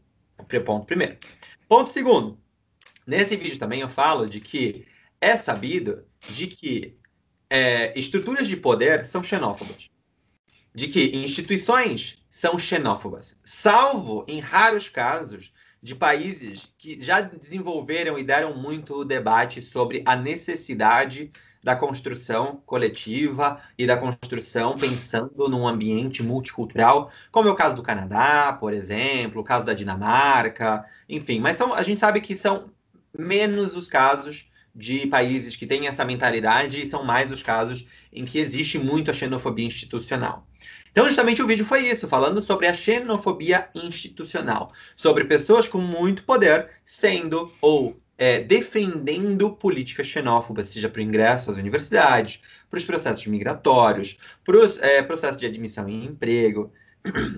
[0.65, 1.17] Ponto primeiro.
[1.67, 2.39] Ponto segundo.
[3.09, 4.85] Nesse vídeo também eu falo de que
[5.19, 6.95] é sabido de que
[7.49, 9.89] é, estruturas de poder são xenófobas.
[10.75, 13.35] De que instituições são xenófobas.
[13.43, 20.15] Salvo em raros casos de países que já desenvolveram e deram muito debate sobre a
[20.15, 21.31] necessidade
[21.63, 27.81] da construção coletiva e da construção pensando num ambiente multicultural, como é o caso do
[27.81, 32.69] Canadá, por exemplo, o caso da Dinamarca, enfim, mas são, a gente sabe que são
[33.17, 38.23] menos os casos de países que têm essa mentalidade e são mais os casos em
[38.25, 40.47] que existe muito a xenofobia institucional.
[40.91, 46.23] Então, justamente o vídeo foi isso, falando sobre a xenofobia institucional, sobre pessoas com muito
[46.23, 52.85] poder sendo ou é, defendendo políticas xenófobas, seja para o ingresso às universidades, para os
[52.85, 56.71] processos migratórios, para os é, processos de admissão em emprego.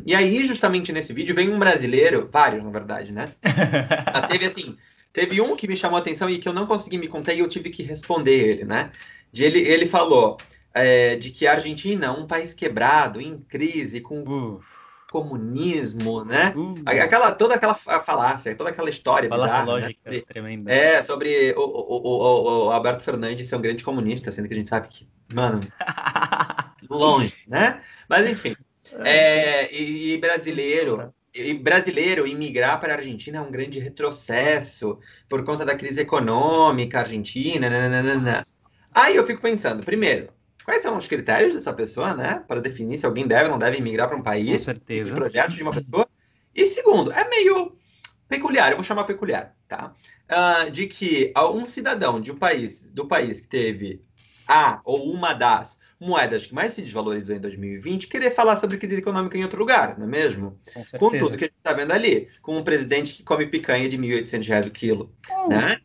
[0.08, 3.32] E aí, justamente nesse vídeo, vem um brasileiro, vários, na verdade, né?
[4.28, 4.76] teve assim,
[5.14, 7.40] teve um que me chamou a atenção e que eu não consegui me contar e
[7.40, 8.92] eu tive que responder ele, né?
[9.32, 10.38] De ele, ele falou
[10.74, 16.54] é, de que a Argentina é um país quebrado, em crise, com Uf comunismo, né?
[16.56, 19.28] Uh, aquela, toda aquela falácia, toda aquela história.
[19.28, 19.82] Falácia bizarra, né?
[19.82, 20.22] lógica né?
[20.22, 20.72] tremenda.
[20.72, 24.58] É, sobre o, o, o, o, Alberto Fernandes ser um grande comunista, sendo que a
[24.58, 25.60] gente sabe que, mano,
[26.90, 27.82] longe, né?
[28.08, 28.56] Mas enfim.
[29.04, 31.14] É, e, e brasileiro,
[31.62, 37.70] brasileiro imigrar para a Argentina é um grande retrocesso por conta da crise econômica argentina.
[37.70, 38.46] Nananana.
[38.94, 40.30] Aí eu fico pensando, primeiro,
[40.64, 42.44] Quais são os critérios dessa pessoa, né?
[42.48, 44.58] Para definir se alguém deve ou não deve migrar para um país.
[44.58, 45.16] Com certeza.
[45.16, 46.08] projetos de uma pessoa.
[46.54, 47.76] E segundo, é meio
[48.28, 49.94] peculiar, eu vou chamar peculiar, tá?
[50.30, 54.02] Uh, de que um cidadão de um país, do país que teve
[54.48, 58.98] a ou uma das moedas que mais se desvalorizou em 2020, querer falar sobre crise
[58.98, 60.60] econômica em outro lugar, não é mesmo?
[60.74, 63.88] Com, com tudo que a gente está vendo ali, com um presidente que come picanha
[63.88, 65.50] de R$ 1.800 o quilo, hum.
[65.50, 65.80] né?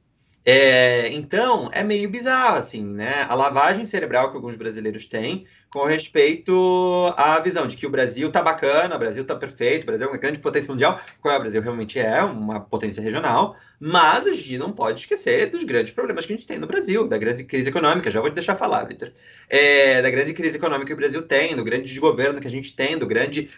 [0.49, 3.27] É, então, é meio bizarro, assim, né?
[3.29, 8.31] A lavagem cerebral que alguns brasileiros têm com respeito à visão de que o Brasil
[8.31, 11.37] tá bacana, o Brasil tá perfeito, o Brasil é uma grande potência mundial, qual é
[11.37, 15.93] o Brasil realmente é, uma potência regional, mas a gente não pode esquecer dos grandes
[15.93, 18.55] problemas que a gente tem no Brasil, da grande crise econômica, já vou te deixar
[18.55, 19.13] falar, Vitor,
[19.51, 22.75] é, da grande crise econômica que o Brasil tem, do grande desgoverno que a gente
[22.75, 23.51] tem, do grande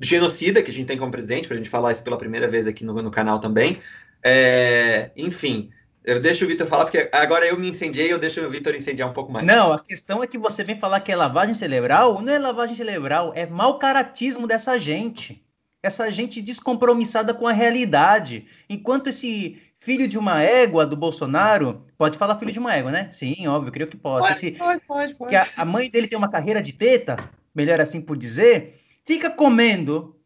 [0.00, 2.66] genocida que a gente tem como presidente, para a gente falar isso pela primeira vez
[2.66, 3.78] aqui no, no canal também,
[4.24, 5.70] é, enfim...
[6.04, 9.08] Eu deixo o Vitor falar, porque agora eu me incendiei, eu deixo o Vitor incendiar
[9.08, 9.46] um pouco mais.
[9.46, 12.74] Não, a questão é que você vem falar que é lavagem cerebral, não é lavagem
[12.74, 15.44] cerebral, é mau caratismo dessa gente.
[15.80, 18.46] Essa gente descompromissada com a realidade.
[18.68, 23.08] Enquanto esse filho de uma égua do Bolsonaro, pode falar filho de uma égua, né?
[23.12, 24.28] Sim, óbvio, creio que possa.
[24.28, 25.30] Pode, esse, pode, pode, pode.
[25.30, 27.16] Que a, a mãe dele tem uma carreira de teta,
[27.54, 30.16] melhor assim por dizer, fica comendo,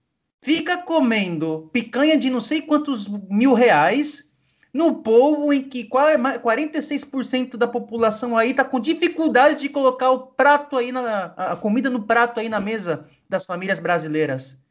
[0.42, 4.25] fica comendo picanha de não sei quantos mil reais
[4.76, 10.76] no povo em que 46% da população aí está com dificuldade de colocar o prato
[10.76, 14.62] aí na a comida no prato aí na mesa das famílias brasileiras.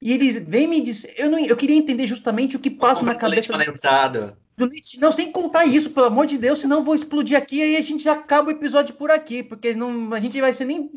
[0.00, 3.16] E eles vêm me dizer, eu não, eu queria entender justamente o que passa na
[3.16, 5.00] cabeça do, do leite.
[5.00, 8.04] Não, sem contar isso, pelo amor de Deus, senão vou explodir aqui e a gente
[8.04, 10.88] já acaba o episódio por aqui, porque não, a gente vai ser nem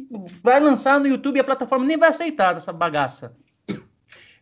[0.44, 3.36] vai lançar no YouTube e a plataforma nem vai aceitar essa bagaça.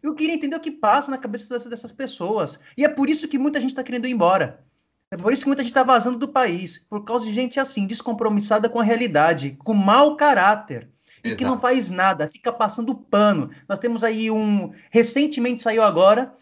[0.02, 2.60] Eu queria entender o que passa na cabeça dessas, dessas pessoas.
[2.78, 4.64] E é por isso que muita gente está querendo ir embora.
[5.12, 6.86] É por isso que muita gente está vazando do país.
[6.90, 10.90] Por causa de gente assim, descompromissada com a realidade, com mau caráter.
[11.24, 11.38] E Exato.
[11.38, 13.50] que não faz nada, fica passando pano.
[13.68, 14.72] Nós temos aí um.
[14.90, 16.34] Recentemente saiu agora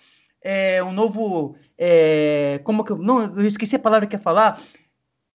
[0.42, 1.56] é, um novo.
[1.78, 2.98] É, como que eu.
[2.98, 4.62] Não, eu esqueci a palavra que ia falar.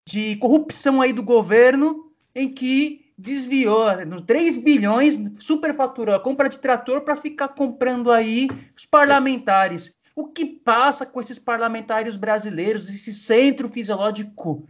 [0.04, 3.86] De corrupção aí do governo, em que desviou
[4.26, 9.94] 3 bilhões, superfaturou a compra de trator para ficar comprando aí os parlamentares.
[10.14, 14.66] O que passa com esses parlamentares brasileiros, esse centro fisiológico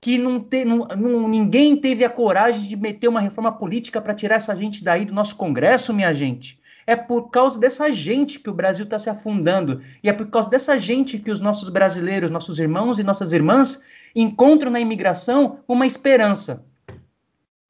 [0.00, 4.14] que não, te, não, não ninguém teve a coragem de meter uma reforma política para
[4.14, 6.60] tirar essa gente daí do nosso Congresso, minha gente?
[6.84, 9.80] É por causa dessa gente que o Brasil está se afundando.
[10.02, 13.80] E é por causa dessa gente que os nossos brasileiros, nossos irmãos e nossas irmãs
[14.16, 16.64] encontram na imigração uma esperança.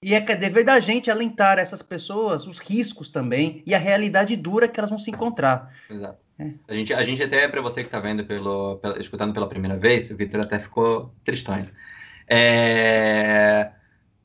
[0.03, 4.67] E é dever da gente alentar essas pessoas os riscos também e a realidade dura
[4.67, 5.73] que elas vão se encontrar.
[5.89, 6.19] Exato.
[6.39, 6.51] É.
[6.67, 9.77] A, gente, a gente até, para você que está vendo, pelo, pelo, escutando pela primeira
[9.77, 11.71] vez, o Vitor até ficou tristonho.
[12.29, 13.71] É...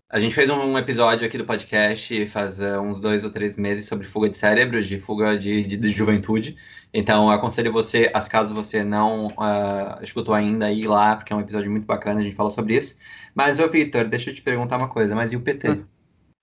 [0.10, 3.88] A gente fez um episódio aqui do podcast faz uh, uns dois ou três meses
[3.88, 6.56] sobre fuga de cérebros, de fuga de, de, de juventude.
[6.93, 11.41] Então, aconselho você, as caso você não uh, escutou ainda, ir lá, porque é um
[11.41, 12.98] episódio muito bacana, a gente fala sobre isso.
[13.36, 15.84] Mas, ô Victor, deixa eu te perguntar uma coisa, mas e o PT?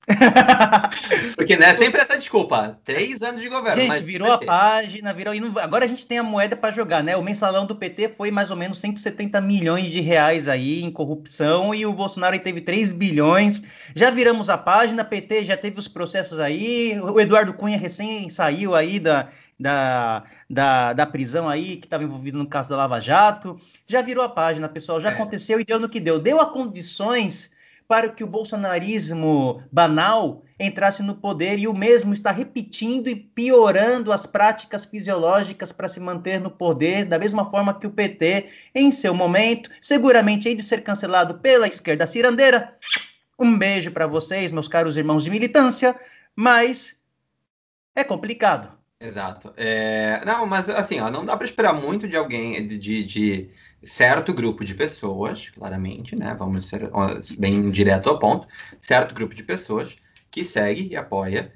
[1.34, 2.78] Porque, né, sempre essa desculpa.
[2.84, 3.82] Três anos de governo.
[3.82, 5.34] Gente, virou a página, virou.
[5.60, 7.16] Agora a gente tem a moeda para jogar, né?
[7.16, 11.74] O mensalão do PT foi mais ou menos 170 milhões de reais aí em corrupção
[11.74, 13.62] e o Bolsonaro teve 3 bilhões.
[13.94, 16.98] Já viramos a página, PT já teve os processos aí.
[17.00, 22.38] O Eduardo Cunha recém saiu aí da, da, da, da prisão aí, que estava envolvido
[22.38, 23.58] no caso da Lava Jato.
[23.86, 25.00] Já virou a página, pessoal.
[25.00, 25.14] Já é.
[25.14, 26.18] aconteceu e deu no que deu.
[26.18, 27.53] Deu a condições
[27.86, 34.12] para que o bolsonarismo banal entrasse no poder e o mesmo está repetindo e piorando
[34.12, 38.90] as práticas fisiológicas para se manter no poder, da mesma forma que o PT, em
[38.92, 42.76] seu momento, seguramente hei de ser cancelado pela esquerda cirandeira.
[43.38, 45.98] Um beijo para vocês, meus caros irmãos de militância,
[46.36, 46.96] mas
[47.94, 48.72] é complicado.
[49.00, 49.52] Exato.
[49.56, 50.24] É...
[50.24, 53.50] Não, mas assim, ó, não dá para esperar muito de alguém, de, de, de
[53.86, 56.34] certo grupo de pessoas, claramente, né?
[56.38, 56.90] Vamos ser
[57.38, 58.48] bem direto ao ponto,
[58.80, 59.96] certo grupo de pessoas
[60.30, 61.52] que segue e apoia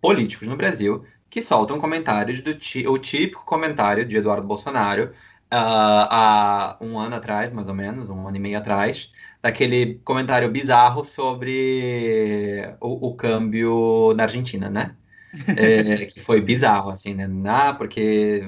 [0.00, 2.50] políticos no Brasil que soltam comentários do
[2.90, 5.12] o típico comentário de Eduardo Bolsonaro
[5.52, 9.12] uh, há um ano atrás, mais ou menos, um ano e meio atrás,
[9.42, 14.96] daquele comentário bizarro sobre o, o câmbio na Argentina, né?
[15.56, 17.28] É, que foi bizarro, assim, né?
[17.76, 18.42] Porque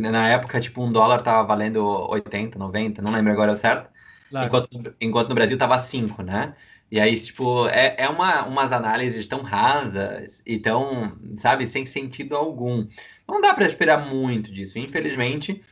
[0.00, 3.90] na época, tipo, um dólar tava valendo 80, 90, não lembro agora o certo.
[4.30, 4.46] Claro.
[4.46, 6.54] Enquanto, enquanto no Brasil tava 5, né?
[6.90, 12.36] E aí, tipo, é, é uma, umas análises tão rasas e tão, sabe, sem sentido
[12.36, 12.86] algum.
[13.28, 15.62] Não dá para esperar muito disso, infelizmente.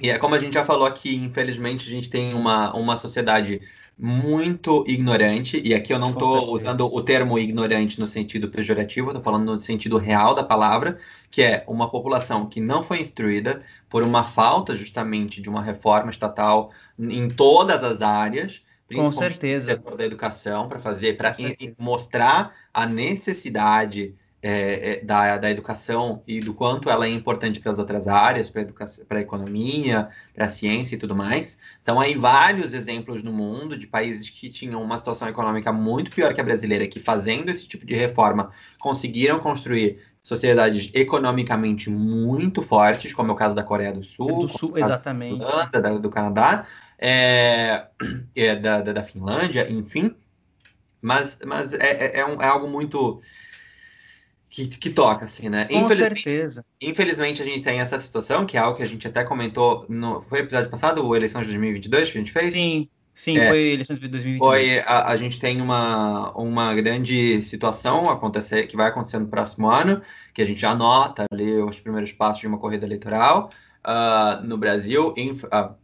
[0.00, 3.60] E é como a gente já falou aqui, infelizmente, a gente tem uma, uma sociedade
[3.98, 9.22] muito ignorante, e aqui eu não estou usando o termo ignorante no sentido pejorativo, estou
[9.22, 10.98] falando no sentido real da palavra,
[11.30, 16.10] que é uma população que não foi instruída por uma falta justamente de uma reforma
[16.10, 19.72] estatal em todas as áreas, principalmente Com certeza.
[19.72, 21.34] no setor da educação, para fazer, para
[21.78, 27.70] mostrar a necessidade é, é, da, da educação e do quanto ela é importante para
[27.70, 31.56] as outras áreas, para a economia, para a ciência e tudo mais.
[31.80, 36.34] Então, aí vários exemplos no mundo de países que tinham uma situação econômica muito pior
[36.34, 38.50] que a brasileira, que fazendo esse tipo de reforma
[38.80, 44.48] conseguiram construir sociedades economicamente muito fortes, como é o caso da Coreia do Sul, do
[44.48, 46.66] Sul exatamente, do, Holanda, do Canadá,
[46.98, 47.86] é,
[48.34, 50.16] é, da, da, da, Finlândia, enfim.
[51.00, 53.20] Mas, mas é, é, é, um, é algo muito
[54.52, 55.64] que, que toca, assim, né?
[55.64, 56.62] Com certeza.
[56.78, 60.20] Infelizmente, a gente tem essa situação, que é algo que a gente até comentou no.
[60.20, 62.52] Foi o episódio passado, o Eleição de 2022 que a gente fez?
[62.52, 62.86] Sim.
[63.14, 64.38] Sim, é, foi eleição de 2022.
[64.38, 69.68] Foi, a, a, gente tem uma, uma grande situação acontecer, que vai acontecer no próximo
[69.68, 70.00] ano,
[70.32, 73.50] que a gente anota ali os primeiros passos de uma corrida eleitoral
[73.86, 75.12] uh, no Brasil.
[75.14, 75.74] Em, uh,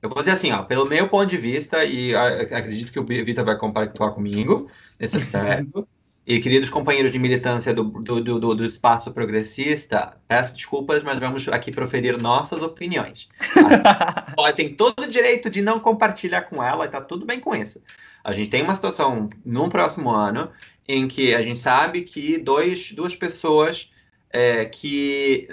[0.00, 3.04] eu vou dizer assim, ó, pelo meu ponto de vista, e uh, acredito que o
[3.04, 5.86] Vitor vai compactuar comigo nesse aspecto,
[6.30, 11.48] e queridos companheiros de militância do, do, do, do, espaço progressista, peço desculpas, mas vamos
[11.48, 13.28] aqui proferir nossas opiniões.
[14.38, 17.52] A tem todo o direito de não compartilhar com ela, e tá tudo bem com
[17.52, 17.82] isso.
[18.22, 20.52] A gente tem uma situação no próximo ano
[20.86, 23.90] em que a gente sabe que dois, duas pessoas
[24.32, 25.48] é, que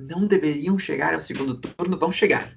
[0.00, 2.56] não deveriam chegar ao segundo turno vão chegar.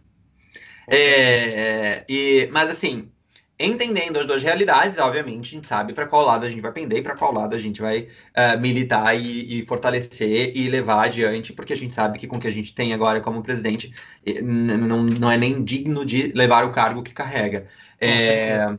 [0.87, 3.11] É, e, mas assim,
[3.59, 6.99] entendendo as duas realidades, obviamente, a gente sabe para qual lado a gente vai pender
[6.99, 11.51] e para qual lado a gente vai uh, militar e, e, fortalecer e levar adiante,
[11.51, 13.93] porque a gente sabe que com o que a gente tem agora como presidente
[14.41, 17.67] não, não é nem digno de levar o cargo que carrega.
[17.99, 18.77] É,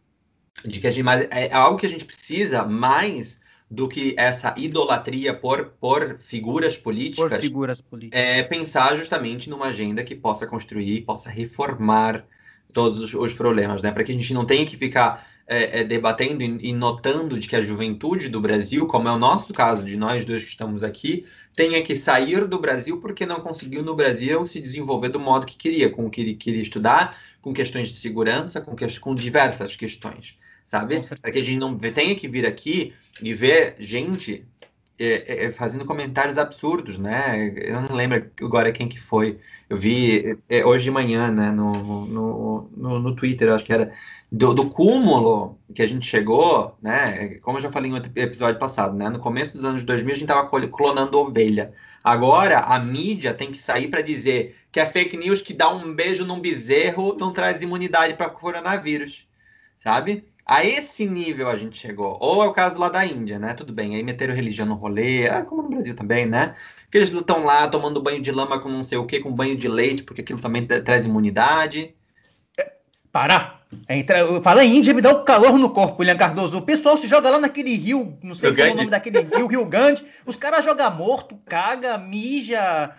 [0.64, 3.38] de que a gente, mas é algo que a gente precisa mais
[3.70, 7.30] do que essa idolatria por, por figuras políticas.
[7.30, 8.20] Por figuras políticas.
[8.20, 12.24] É pensar justamente numa agenda que possa construir, possa reformar
[12.72, 13.92] todos os, problemas, né?
[13.92, 17.48] Para que a gente não tenha que ficar é, é, debatendo e, e, notando de
[17.48, 20.82] que a juventude do Brasil, como é o nosso caso, de nós dois que estamos
[20.82, 25.46] aqui, tenha que sair do Brasil porque não conseguiu no Brasil se desenvolver do modo
[25.46, 29.14] que queria, com o que ele queria estudar, com questões de segurança, com, que, com
[29.14, 31.00] diversas questões, sabe?
[31.20, 34.44] Para que a gente não tenha que vir aqui e ver gente
[35.00, 37.54] é, é, fazendo comentários absurdos, né?
[37.56, 39.38] Eu não lembro agora quem que foi.
[39.68, 43.94] Eu vi é, hoje de manhã, né, no, no, no, no Twitter, acho que era,
[44.30, 47.38] do, do, cúmulo que a gente chegou, né?
[47.40, 49.08] Como eu já falei em outro episódio passado, né?
[49.08, 51.72] No começo dos anos 2000 a gente estava clonando ovelha.
[52.04, 55.94] Agora a mídia tem que sair para dizer que é fake news que dá um
[55.94, 59.26] beijo num bezerro não traz imunidade para coronavírus,
[59.78, 60.24] sabe?
[60.50, 62.18] A esse nível a gente chegou.
[62.20, 63.54] Ou é o caso lá da Índia, né?
[63.54, 66.56] Tudo bem, aí meteram religião no rolê, ah, como no Brasil também, né?
[66.90, 69.56] Que eles estão lá tomando banho de lama com não sei o que, com banho
[69.56, 71.94] de leite, porque aquilo também traz imunidade.
[72.58, 72.72] É,
[73.12, 73.60] para!
[73.88, 76.58] Entra, fala em Índia, me dá o um calor no corpo, William Cardoso.
[76.58, 79.46] O pessoal se joga lá naquele rio, não sei qual é o nome daquele rio,
[79.46, 80.04] Rio Grande.
[80.26, 82.90] Os caras jogam morto, caga, mija,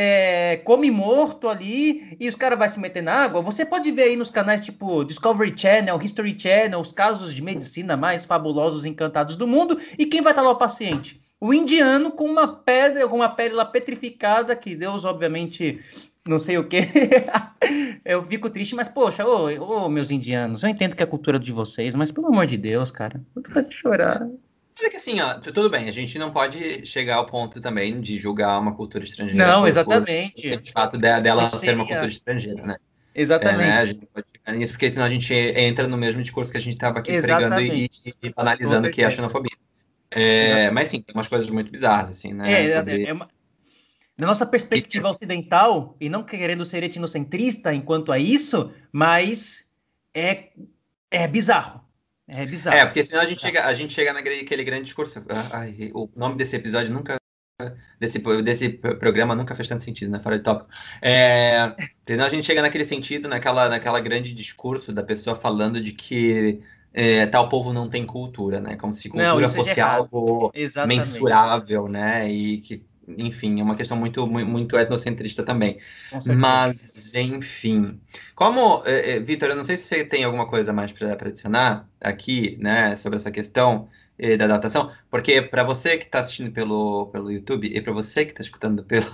[0.00, 3.42] é, come morto ali e os caras vão se meter na água.
[3.42, 7.96] Você pode ver aí nos canais tipo Discovery Channel, History Channel, os casos de medicina
[7.96, 9.76] mais fabulosos encantados do mundo.
[9.98, 11.20] E quem vai estar lá o paciente?
[11.40, 13.28] O indiano com uma pedra, com uma
[13.64, 15.80] petrificada, que Deus, obviamente,
[16.24, 16.78] não sei o que.
[18.04, 21.40] eu fico triste, mas, poxa, ô, ô, meus indianos, eu entendo que é a cultura
[21.40, 24.28] de vocês, mas pelo amor de Deus, cara, eu tô de chorar.
[24.78, 28.00] Mas é que assim, ó, tudo bem, a gente não pode chegar ao ponto também
[28.00, 29.44] de julgar uma cultura estrangeira.
[29.44, 30.48] Não, por, exatamente.
[30.48, 32.76] Por, de fato dela ser uma cultura estrangeira, né?
[33.12, 33.64] Exatamente.
[33.64, 33.78] É, né?
[33.78, 36.60] A gente pode chegar nisso, porque senão a gente entra no mesmo discurso que a
[36.60, 37.90] gente estava aqui exatamente.
[38.00, 39.56] pregando e, e analisando que é a xenofobia.
[40.12, 42.66] É, mas sim, tem umas coisas muito bizarras, assim, né?
[42.66, 43.04] É, Sobre...
[43.04, 43.28] é uma...
[44.16, 49.64] Da nossa perspectiva ocidental, e não querendo ser etnocentrista enquanto a isso, mas
[50.14, 50.50] é,
[51.10, 51.87] é bizarro.
[52.28, 52.76] É bizarro.
[52.76, 55.22] É, porque senão a gente chega, a gente chega naquele grande discurso.
[55.30, 57.16] Ah, ai, o nome desse episódio nunca.
[57.98, 60.20] Desse, desse programa nunca fez tanto sentido, né?
[60.20, 60.70] Fora de tópico.
[61.02, 61.74] É,
[62.06, 66.60] senão a gente chega naquele sentido, naquela, naquela grande discurso da pessoa falando de que
[66.94, 68.76] é, tal povo não tem cultura, né?
[68.76, 70.98] Como se cultura não, fosse algo Exatamente.
[70.98, 72.30] mensurável, né?
[72.30, 72.84] E que
[73.16, 75.78] enfim, é uma questão muito, muito etnocentrista também.
[76.36, 78.00] Mas, enfim.
[78.34, 81.88] Como, eh, eh, Vitor, eu não sei se você tem alguma coisa mais para adicionar
[82.00, 83.88] aqui, né, sobre essa questão
[84.18, 88.24] eh, da adaptação, porque para você que está assistindo pelo, pelo YouTube e para você
[88.24, 89.06] que está escutando pelo,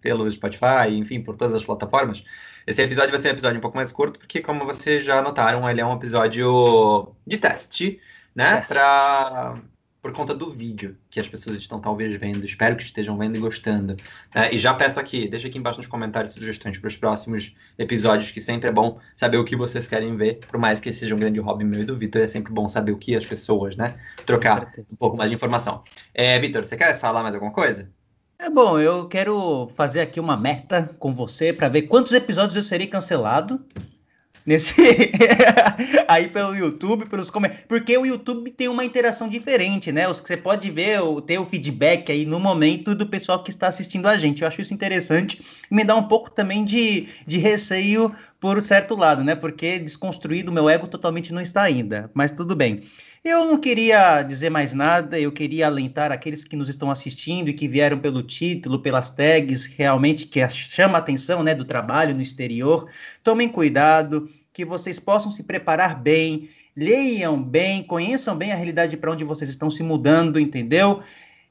[0.00, 2.24] pelo Spotify, enfim, por todas as plataformas,
[2.66, 5.68] esse episódio vai ser um episódio um pouco mais curto, porque, como vocês já notaram,
[5.68, 8.00] ele é um episódio de teste,
[8.34, 9.56] né, para
[10.02, 12.44] por conta do vídeo que as pessoas estão talvez vendo.
[12.44, 13.96] Espero que estejam vendo e gostando.
[14.34, 18.30] É, e já peço aqui, deixa aqui embaixo nos comentários sugestões para os próximos episódios,
[18.30, 20.40] que sempre é bom saber o que vocês querem ver.
[20.48, 22.92] Por mais que seja um grande hobby meu e do Vitor, é sempre bom saber
[22.92, 23.94] o que as pessoas, né?
[24.24, 25.82] Trocar um pouco mais de informação.
[26.14, 27.90] É, Vitor, você quer falar mais alguma coisa?
[28.42, 32.62] É bom, eu quero fazer aqui uma meta com você para ver quantos episódios eu
[32.62, 33.62] serei cancelado
[34.44, 34.74] nesse
[36.08, 40.08] aí pelo YouTube, pelos comentários, porque o YouTube tem uma interação diferente, né?
[40.08, 43.68] Os que você pode ver, ter o feedback aí no momento do pessoal que está
[43.68, 44.42] assistindo a gente.
[44.42, 48.96] Eu acho isso interessante e me dá um pouco também de, de receio por certo
[48.96, 49.34] lado, né?
[49.34, 52.80] Porque desconstruído meu ego totalmente não está ainda, mas tudo bem.
[53.22, 57.52] Eu não queria dizer mais nada, eu queria alentar aqueles que nos estão assistindo e
[57.52, 62.22] que vieram pelo título, pelas tags, realmente que chama a atenção, né, do trabalho no
[62.22, 62.88] exterior.
[63.22, 69.12] Tomem cuidado, que vocês possam se preparar bem, leiam bem, conheçam bem a realidade para
[69.12, 71.02] onde vocês estão se mudando, entendeu?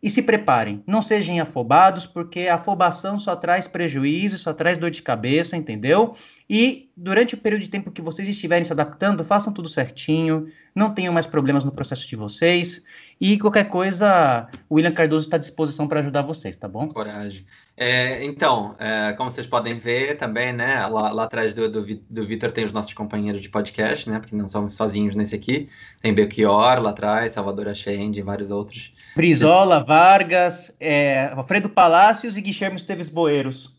[0.02, 4.90] E se preparem, não sejam afobados, porque a afobação só traz prejuízo, só traz dor
[4.90, 6.16] de cabeça, entendeu?
[6.50, 10.94] E durante o período de tempo que vocês estiverem se adaptando, façam tudo certinho, não
[10.94, 12.82] tenham mais problemas no processo de vocês.
[13.20, 16.88] E qualquer coisa, o William Cardoso está à disposição para ajudar vocês, tá bom?
[16.88, 17.46] Coragem.
[17.82, 22.24] É, então, é, como vocês podem ver também, né, lá, lá atrás do, do, do
[22.26, 25.70] Vitor tem os nossos companheiros de podcast, né, porque não somos sozinhos nesse aqui.
[26.02, 28.94] Tem Belchior lá atrás, Salvador Achende e vários outros.
[29.16, 33.74] Brizola, Vargas, é, Alfredo Palácios e Guilherme Esteves Boeiros.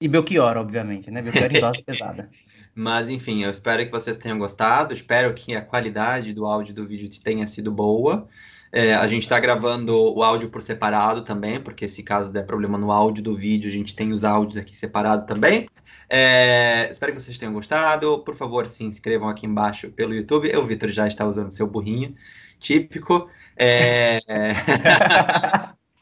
[0.00, 1.20] E Belchior, obviamente, né?
[1.20, 2.30] Belchior em dose pesada.
[2.74, 4.94] Mas, enfim, eu espero que vocês tenham gostado.
[4.94, 8.28] Espero que a qualidade do áudio do vídeo tenha sido boa.
[8.72, 12.76] É, a gente está gravando o áudio por separado também, porque se caso der problema
[12.76, 15.68] no áudio do vídeo, a gente tem os áudios aqui separado também.
[16.08, 18.20] É, espero que vocês tenham gostado.
[18.20, 20.54] Por favor, se inscrevam aqui embaixo pelo YouTube.
[20.56, 22.14] O Vitor já está usando seu burrinho
[22.60, 23.28] típico.
[23.56, 24.20] É...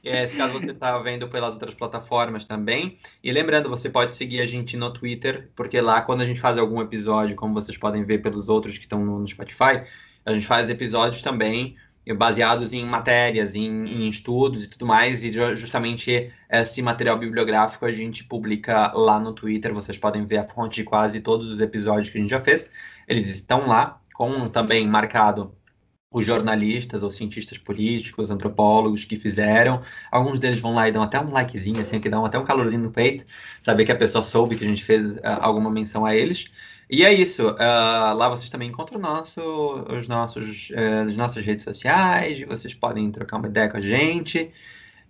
[0.05, 2.99] É, se caso você está vendo pelas outras plataformas também.
[3.23, 6.59] E lembrando, você pode seguir a gente no Twitter, porque lá, quando a gente faz
[6.59, 9.85] algum episódio, como vocês podem ver pelos outros que estão no Spotify,
[10.25, 11.77] a gente faz episódios também
[12.13, 17.93] baseados em matérias, em, em, estudos e tudo mais, e justamente esse material bibliográfico a
[17.93, 22.11] gente publica lá no Twitter, vocês podem ver a fonte de quase todos os episódios
[22.11, 22.69] que a gente já fez,
[23.09, 25.55] eles estão lá, com também marcado
[26.15, 29.83] os jornalistas ou cientistas políticos, antropólogos que fizeram.
[30.13, 32.85] Alguns deles vão lá e dão até um likezinho, assim, que dão até um calorzinho
[32.85, 33.27] no peito,
[33.61, 36.47] saber que a pessoa soube que a gente fez uh, alguma menção a eles.
[36.91, 37.49] E é isso.
[37.49, 39.41] Uh, lá vocês também encontram nosso,
[39.89, 44.51] os nossos, uh, as nossas redes sociais, vocês podem trocar uma ideia com a gente.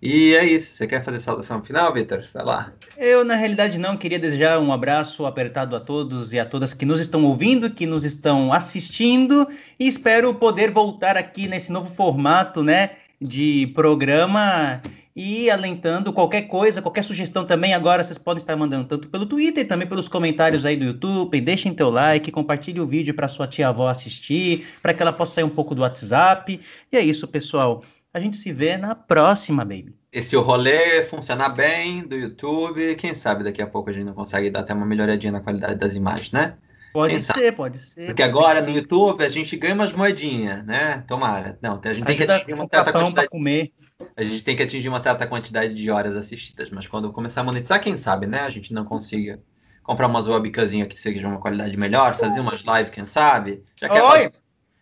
[0.01, 0.75] E é isso.
[0.75, 2.23] Você quer fazer saudação final, Vitor?
[2.33, 2.73] Vai lá.
[2.97, 3.97] Eu, na realidade, não.
[3.97, 7.85] Queria desejar um abraço apertado a todos e a todas que nos estão ouvindo, que
[7.85, 9.47] nos estão assistindo.
[9.79, 12.91] E espero poder voltar aqui nesse novo formato, né?
[13.19, 14.81] De programa
[15.15, 19.65] e alentando qualquer coisa, qualquer sugestão também, agora vocês podem estar mandando tanto pelo Twitter,
[19.65, 21.39] também pelos comentários aí do YouTube.
[21.39, 25.35] Deixem teu like, compartilhe o vídeo para sua tia avó assistir, para que ela possa
[25.35, 26.59] sair um pouco do WhatsApp.
[26.91, 27.81] E é isso, pessoal.
[28.13, 29.95] A gente se vê na próxima, baby.
[30.11, 34.05] E se o rolê funcionar bem do YouTube, quem sabe daqui a pouco a gente
[34.05, 36.55] não consegue dar até uma melhoradinha na qualidade das imagens, né?
[36.93, 38.05] Pode ser, pode ser.
[38.05, 41.03] Porque pode agora ser, no YouTube a gente ganha umas moedinhas, né?
[41.07, 41.57] Tomara.
[41.61, 43.27] Não, a gente tem que atingir uma certa quantidade.
[43.27, 43.73] comer.
[44.15, 47.43] A gente tem que atingir uma certa quantidade de horas assistidas, mas quando começar a
[47.43, 48.41] monetizar, quem sabe, né?
[48.41, 49.41] A gente não consiga
[49.81, 53.63] comprar umas webcazinhas que sejam uma qualidade melhor, fazer umas lives, quem sabe?
[53.79, 54.31] Já que, é pra,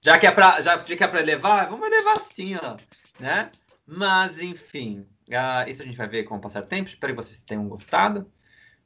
[0.01, 2.77] já que é pra, já, já que é pra levar, vamos levar sim, ó,
[3.19, 3.51] né?
[3.85, 6.89] Mas, enfim, uh, isso a gente vai ver com o passar do tempo.
[6.89, 8.31] Espero que vocês tenham gostado.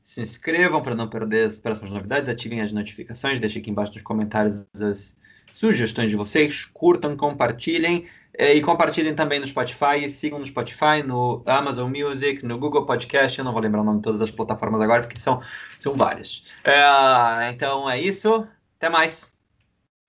[0.02, 4.04] Se inscrevam para não perder as próximas novidades, ativem as notificações, deixem aqui embaixo nos
[4.04, 5.18] comentários as
[5.54, 8.08] sugestões de vocês, curtam, compartilhem.
[8.38, 13.40] É, e compartilhem também no Spotify, sigam no Spotify, no Amazon Music, no Google Podcast.
[13.40, 15.42] Eu não vou lembrar o nome de todas as plataformas agora, porque são,
[15.80, 16.44] são várias.
[16.64, 18.48] É, então é isso.
[18.78, 19.32] Até mais.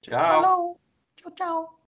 [0.03, 0.43] Tchau.
[0.43, 0.77] Hello.
[1.17, 1.78] Tchau, tchau.